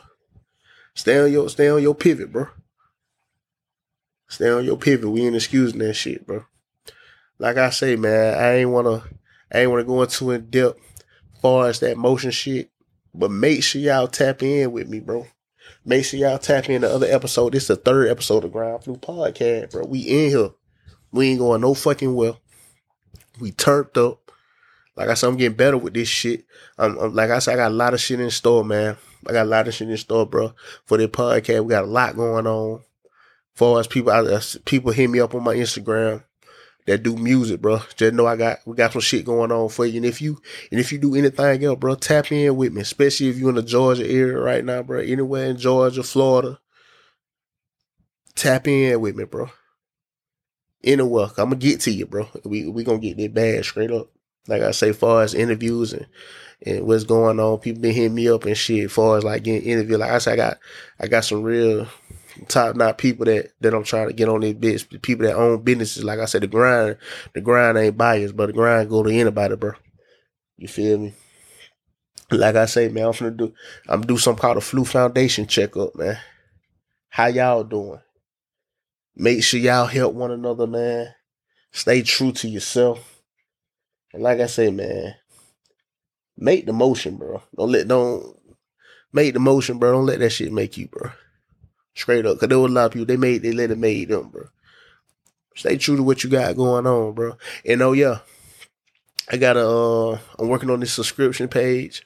Stay 0.97 1.21
on 1.21 1.31
your 1.31 1.49
stay 1.49 1.69
on 1.69 1.81
your 1.81 1.95
pivot, 1.95 2.33
bro. 2.33 2.49
Stay 4.27 4.51
on 4.51 4.65
your 4.65 4.77
pivot. 4.77 5.09
We 5.09 5.25
ain't 5.25 5.37
excusing 5.37 5.79
that 5.79 5.95
shit, 5.95 6.27
bro. 6.27 6.45
Like 7.39 7.59
I 7.59 7.71
say, 7.71 7.95
man, 7.95 8.37
I 8.43 8.55
ain't 8.55 8.71
wanna 8.71 9.05
I 9.53 9.61
ain't 9.61 9.71
wanna 9.71 9.85
go 9.85 10.03
into 10.03 10.33
in 10.33 10.51
depth 10.51 10.81
far 11.41 11.69
as 11.69 11.79
that 11.79 11.97
motion 11.97 12.33
shit. 12.33 12.71
But 13.15 13.31
make 13.31 13.63
sure 13.63 13.81
y'all 13.81 14.09
tap 14.09 14.43
in 14.43 14.73
with 14.73 14.89
me, 14.89 14.99
bro. 14.99 15.29
Make 15.85 16.07
sure 16.07 16.19
y'all 16.19 16.39
tap 16.39 16.69
in 16.69 16.81
the 16.81 16.93
other 16.93 17.07
episode. 17.07 17.53
This 17.53 17.65
is 17.65 17.69
the 17.69 17.77
third 17.77 18.09
episode 18.09 18.43
of 18.43 18.51
Grind 18.51 18.83
Flu 18.83 18.97
Podcast, 18.97 19.71
bro. 19.71 19.85
We 19.85 20.01
in 20.01 20.31
here. 20.31 20.51
We 21.13 21.29
ain't 21.29 21.39
going 21.39 21.61
no 21.61 21.75
fucking 21.75 22.15
well. 22.15 22.39
We 23.41 23.53
turned 23.53 23.97
up. 23.99 24.31
Like 24.97 25.09
I 25.09 25.15
said, 25.15 25.29
I'm 25.29 25.37
getting 25.37 25.57
better 25.57 25.79
with 25.79 25.95
this 25.95 26.09
shit. 26.09 26.45
I'm, 26.79 26.99
I'm, 26.99 27.15
like 27.15 27.31
I 27.31 27.39
said, 27.39 27.55
I 27.55 27.57
got 27.57 27.71
a 27.71 27.75
lot 27.75 27.95
of 27.95 28.01
shit 28.01 28.21
in 28.21 28.31
store, 28.31 28.65
man. 28.65 28.97
I 29.27 29.33
got 29.33 29.47
a 29.47 29.49
lot 29.49 29.69
of 29.69 29.75
shit 29.75 29.89
in 29.89 29.97
store, 29.97 30.27
bro. 30.27 30.55
For 30.85 30.99
the 30.99 31.09
podcast, 31.09 31.65
we 31.65 31.71
got 31.71 31.85
a 31.85 31.87
lot 31.87 32.17
going 32.17 32.47
on. 32.47 32.83
For 33.55 33.81
as 33.81 33.87
people, 33.87 34.13
I, 34.13 34.41
people 34.65 34.93
hit 34.93 35.09
me 35.09 35.21
up 35.21 35.35
on 35.35 35.45
my 35.45 35.55
Instagram 35.55 36.25
that 36.87 37.03
do 37.03 37.17
music, 37.17 37.61
bro. 37.61 37.81
Just 37.97 38.15
know 38.15 38.27
I 38.27 38.37
got 38.37 38.59
we 38.67 38.75
got 38.75 38.93
some 38.93 39.01
shit 39.01 39.25
going 39.25 39.53
on 39.53 39.69
for 39.69 39.87
you. 39.87 39.99
And 39.99 40.07
if 40.07 40.21
you 40.21 40.41
and 40.71 40.81
if 40.81 40.93
you 40.93 40.99
do 40.99 41.15
anything 41.15 41.65
else, 41.65 41.79
bro, 41.79 41.95
tap 41.95 42.33
in 42.33 42.57
with 42.57 42.73
me. 42.73 42.83
Especially 42.83 43.29
if 43.29 43.37
you're 43.37 43.51
in 43.51 43.57
the 43.57 43.63
Georgia 43.63 44.09
area 44.09 44.39
right 44.39 44.65
now, 44.65 44.83
bro. 44.83 45.01
Anywhere 45.01 45.47
in 45.47 45.59
Georgia, 45.59 46.03
Florida. 46.03 46.59
Tap 48.35 48.67
in 48.67 49.01
with 49.01 49.15
me, 49.15 49.25
bro. 49.25 49.51
Anywhere. 50.85 51.29
I'm 51.39 51.51
gonna 51.51 51.57
get 51.57 51.81
to 51.83 51.93
you, 51.93 52.07
bro. 52.07 52.29
We 52.45 52.69
we 52.69 52.85
gonna 52.85 52.99
get 52.99 53.17
that 53.19 53.35
bad 53.35 53.65
straight 53.65 53.91
up. 53.91 54.09
Like 54.49 54.63
I 54.63 54.73
say, 54.73 54.93
far 54.93 55.23
as 55.23 55.35
interviews 55.35 55.93
and 55.93 56.07
and 56.65 56.87
what's 56.87 57.05
going 57.05 57.41
on, 57.41 57.59
people 57.59 57.83
been 57.83 57.95
hitting 57.95 58.15
me 58.15 58.29
up 58.29 58.45
and 58.45 58.57
shit. 58.57 58.91
Far 58.91 59.19
as 59.19 59.25
like 59.25 59.45
getting 59.45 59.69
interviewed, 59.69 60.01
like 60.01 60.11
I 60.11 60.19
said, 60.19 60.35
I 60.35 60.37
got 60.37 60.59
I 61.01 61.07
got 61.07 61.25
some 61.25 61.43
real 61.43 61.87
top 62.49 62.77
not 62.77 62.99
people 62.99 63.25
that 63.27 63.51
that 63.61 63.75
I'm 63.75 63.85
trying 63.85 64.09
to 64.09 64.13
get 64.13 64.29
on 64.29 64.41
these 64.41 64.55
bits. 64.55 64.87
People 65.03 65.27
that 65.27 65.37
own 65.37 65.63
businesses. 65.63 66.05
Like 66.05 66.19
I 66.19 66.25
said, 66.25 66.43
the 66.43 66.47
grind, 66.47 66.97
the 67.35 67.41
grind 67.41 67.79
ain't 67.79 67.97
biased, 67.97 68.37
but 68.37 68.47
the 68.47 68.53
grind 68.53 68.91
go 68.91 69.03
to 69.03 69.11
anybody, 69.11 69.57
bro. 69.57 69.73
You 70.57 70.69
feel 70.69 70.99
me? 70.99 71.15
Like 72.31 72.57
I 72.57 72.67
say, 72.67 72.89
man, 72.89 73.07
I'm 73.07 73.13
gonna 73.13 73.31
do 73.33 73.53
I'm 73.89 74.03
do 74.03 74.17
some 74.17 74.37
called 74.37 74.57
a 74.57 74.61
flu 74.61 74.85
foundation 74.85 75.47
checkup, 75.47 75.95
man. 75.97 76.19
How 77.09 77.27
y'all 77.27 77.65
doing? 77.65 78.01
Make 79.15 79.43
sure 79.43 79.61
y'all 79.61 79.87
help 79.87 80.15
one 80.15 80.31
another, 80.31 80.67
man. 80.67 81.15
Stay 81.71 82.03
true 82.03 82.33
to 82.33 82.49
yourself. 82.49 83.23
And 84.13 84.23
like 84.23 84.41
I 84.41 84.47
say, 84.47 84.71
man, 84.71 85.15
make 86.37 86.67
the 86.67 86.73
motion, 86.73 87.17
bro. 87.17 87.43
Don't 87.57 87.73
let 87.73 87.89
don't 87.89 88.37
make 89.13 89.35
the 89.35 89.41
motion, 89.41 89.79
bro. 89.79 89.93
Don't 89.93 90.07
let 90.07 90.21
that 90.21 90.31
shit 90.31 90.53
make 90.53 90.77
you, 90.77 90.89
bro. 90.89 91.11
Straight 91.95 92.27
up. 92.27 92.39
Cause 92.39 92.49
there 92.49 92.59
was 92.59 92.71
a 92.71 92.75
lot 92.75 92.87
of 92.87 92.93
people, 92.93 93.07
they 93.07 93.17
made, 93.17 93.43
they 93.43 93.53
let 93.53 93.71
it 93.71 93.79
made 93.79 94.09
them, 94.09 94.29
bro. 94.29 94.45
Stay 95.55 95.77
true 95.77 95.97
to 95.97 96.03
what 96.03 96.25
you 96.25 96.31
got 96.31 96.57
going 96.57 96.87
on, 96.87 97.13
bro. 97.13 97.37
And 97.67 97.83
oh 97.83 97.93
yeah, 97.93 98.21
I 99.31 99.37
got 99.37 99.57
a, 99.57 99.69
uh, 99.69 100.19
I'm 100.39 100.49
working 100.49 100.71
on 100.71 100.81
this 100.81 100.93
subscription 100.93 101.49
page. 101.49 102.05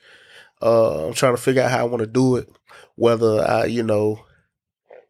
Uh, 0.61 1.07
I'm 1.07 1.15
trying 1.15 1.37
to 1.37 1.43
figure 1.43 1.63
out 1.63 1.71
how 1.71 1.81
I 1.81 1.89
want 1.89 2.01
to 2.01 2.07
do 2.07 2.37
it. 2.37 2.49
Whether 2.97 3.43
I, 3.43 3.67
you 3.67 3.83
know, 3.83 4.25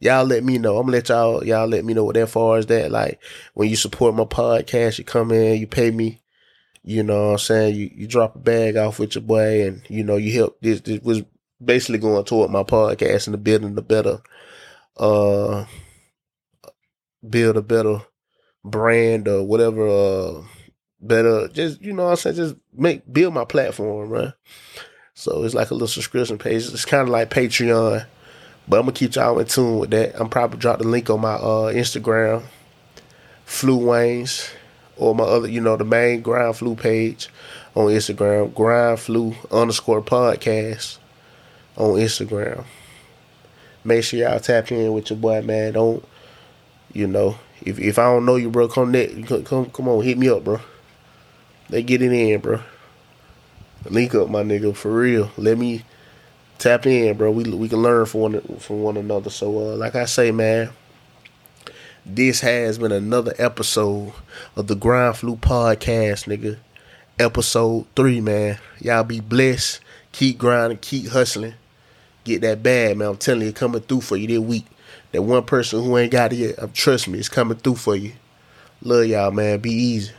y'all 0.01 0.25
let 0.25 0.45
me 0.45 0.59
know. 0.59 0.79
I'm 0.79 0.87
gonna 0.87 0.97
let 0.97 1.09
y'all, 1.09 1.45
y'all 1.45 1.67
let 1.67 1.85
me 1.85 1.95
know 1.95 2.05
what 2.05 2.15
that 2.15 2.29
far 2.29 2.59
as 2.59 2.67
that. 2.67 2.91
Like 2.91 3.21
when 3.55 3.69
you 3.69 3.77
support 3.77 4.15
my 4.15 4.25
podcast, 4.25 4.99
you 4.99 5.05
come 5.05 5.33
in, 5.33 5.61
you 5.61 5.67
pay 5.67 5.91
me. 5.91 6.21
You 6.83 7.03
know 7.03 7.27
what 7.27 7.33
I'm 7.33 7.39
saying? 7.39 7.75
You, 7.75 7.91
you 7.95 8.07
drop 8.07 8.37
a 8.37 8.39
bag 8.39 8.77
off 8.77 9.01
with 9.01 9.17
your 9.17 9.23
boy 9.23 9.67
and, 9.67 9.83
you 9.89 10.05
know, 10.05 10.17
you 10.17 10.33
help. 10.33 10.57
This, 10.61 10.81
this 10.83 11.01
was 11.01 11.23
basically 11.65 11.99
going 11.99 12.25
toward 12.25 12.51
my 12.51 12.63
podcast 12.63 13.27
and 13.27 13.35
the 13.35 13.39
building 13.39 13.75
the 13.75 13.83
better 13.83 14.21
uh 14.99 15.65
build 17.29 17.57
a 17.57 17.63
better 17.63 18.01
brand 18.65 19.27
or 19.29 19.43
whatever 19.43 19.89
uh 19.89 20.43
better 21.01 21.49
just 21.49 21.81
you 21.81 21.93
know 21.93 22.05
what 22.05 22.11
I'm 22.11 22.17
saying 22.17 22.37
just 22.37 22.57
make 22.75 23.11
build 23.11 23.35
my 23.35 23.45
platform 23.45 24.11
right 24.11 24.33
so 25.15 25.45
it's 25.45 25.55
like 25.55 25.71
a 25.71 25.75
little 25.75 25.89
subscription 25.89 26.39
page 26.39 26.67
it's 26.67 26.85
kind 26.85 27.03
of 27.03 27.09
like 27.09 27.31
Patreon 27.31 28.07
but 28.69 28.79
I'm 28.79 28.83
gonna 28.83 28.93
keep 28.93 29.15
y'all 29.15 29.39
in 29.39 29.47
tune 29.47 29.79
with 29.79 29.91
that 29.91 30.19
I'm 30.21 30.29
probably 30.29 30.59
drop 30.59 30.79
the 30.79 30.89
link 30.89 31.11
on 31.11 31.21
my 31.21 31.35
uh 31.35 31.73
Instagram 31.73 32.43
Flu 33.45 33.79
Waynes 33.79 34.51
or 34.97 35.15
my 35.15 35.25
other 35.25 35.49
you 35.49 35.61
know 35.61 35.77
the 35.77 35.85
main 35.85 36.23
Grind 36.23 36.57
Flu 36.57 36.75
page 36.75 37.29
on 37.75 37.87
Instagram 37.87 38.55
Grind 38.55 39.01
Flu 39.01 39.35
underscore 39.51 40.03
podcast 40.03 40.99
on 41.77 41.95
Instagram 41.95 42.65
make 43.87 44.03
sure 44.03 44.19
y'all 44.19 44.41
tap 44.41 44.71
in 44.73 44.93
with 44.93 45.11
your 45.11 45.19
boy, 45.19 45.41
man. 45.43 45.75
Don't 45.75 46.05
you 46.93 47.07
know? 47.07 47.39
If 47.63 47.79
if 47.79 47.99
I 47.99 48.05
don't 48.05 48.27
know 48.27 48.37
you, 48.37 48.51
bro, 48.51 48.69
come 48.69 48.93
net, 48.93 49.11
come 49.27 49.67
come 49.71 49.89
on, 49.89 50.03
hit 50.05 50.19
me 50.19 50.29
up, 50.29 50.45
bro. 50.45 50.61
They 51.71 51.83
get 51.83 52.03
it 52.03 52.13
in, 52.13 52.41
bro. 52.41 52.61
Link 53.89 54.15
up, 54.15 54.29
my 54.29 54.43
nigga, 54.43 54.75
for 54.75 54.93
real. 54.93 55.31
Let 55.37 55.57
me 55.57 55.85
tap 56.59 56.87
in, 56.87 57.17
bro. 57.17 57.31
We 57.31 57.45
we 57.45 57.69
can 57.69 57.83
learn 57.83 58.07
from 58.07 58.21
one 58.21 58.41
from 58.59 58.83
one 58.83 58.97
another. 58.97 59.31
So, 59.31 59.57
uh, 59.59 59.77
like 59.77 59.95
I 59.95 60.05
say, 60.05 60.31
man, 60.31 60.71
this 62.05 62.41
has 62.41 62.79
been 62.79 62.93
another 62.93 63.35
episode 63.39 64.13
of 64.57 64.67
the 64.67 64.75
Grind 64.75 65.17
Flu 65.17 65.37
Podcast, 65.37 66.27
nigga. 66.27 66.59
Episode 67.19 67.87
three, 67.95 68.21
man. 68.21 68.59
Y'all 68.81 69.05
be 69.05 69.21
blessed. 69.21 69.81
Keep 70.13 70.39
grinding, 70.39 70.79
keep 70.79 71.09
hustling 71.09 71.55
get 72.27 72.43
that 72.43 72.63
bad, 72.63 72.99
man. 72.99 73.09
I'm 73.09 73.17
telling 73.17 73.47
you, 73.47 73.53
coming 73.53 73.81
through 73.81 74.03
for 74.03 74.17
you 74.17 74.27
this 74.27 74.39
week. 74.39 74.67
That 75.13 75.23
one 75.23 75.45
person 75.45 75.83
who 75.83 75.97
ain't 75.97 76.13
got 76.13 76.33
it 76.33 76.37
yet, 76.37 76.75
trust 76.75 77.09
me, 77.09 77.19
it's 77.19 77.29
coming 77.29 77.57
through 77.57 77.77
for 77.77 77.97
you. 77.97 78.13
Love 78.83 79.07
y'all, 79.07 79.31
man. 79.31 79.61
Be 79.61 79.71
easy. 79.71 80.13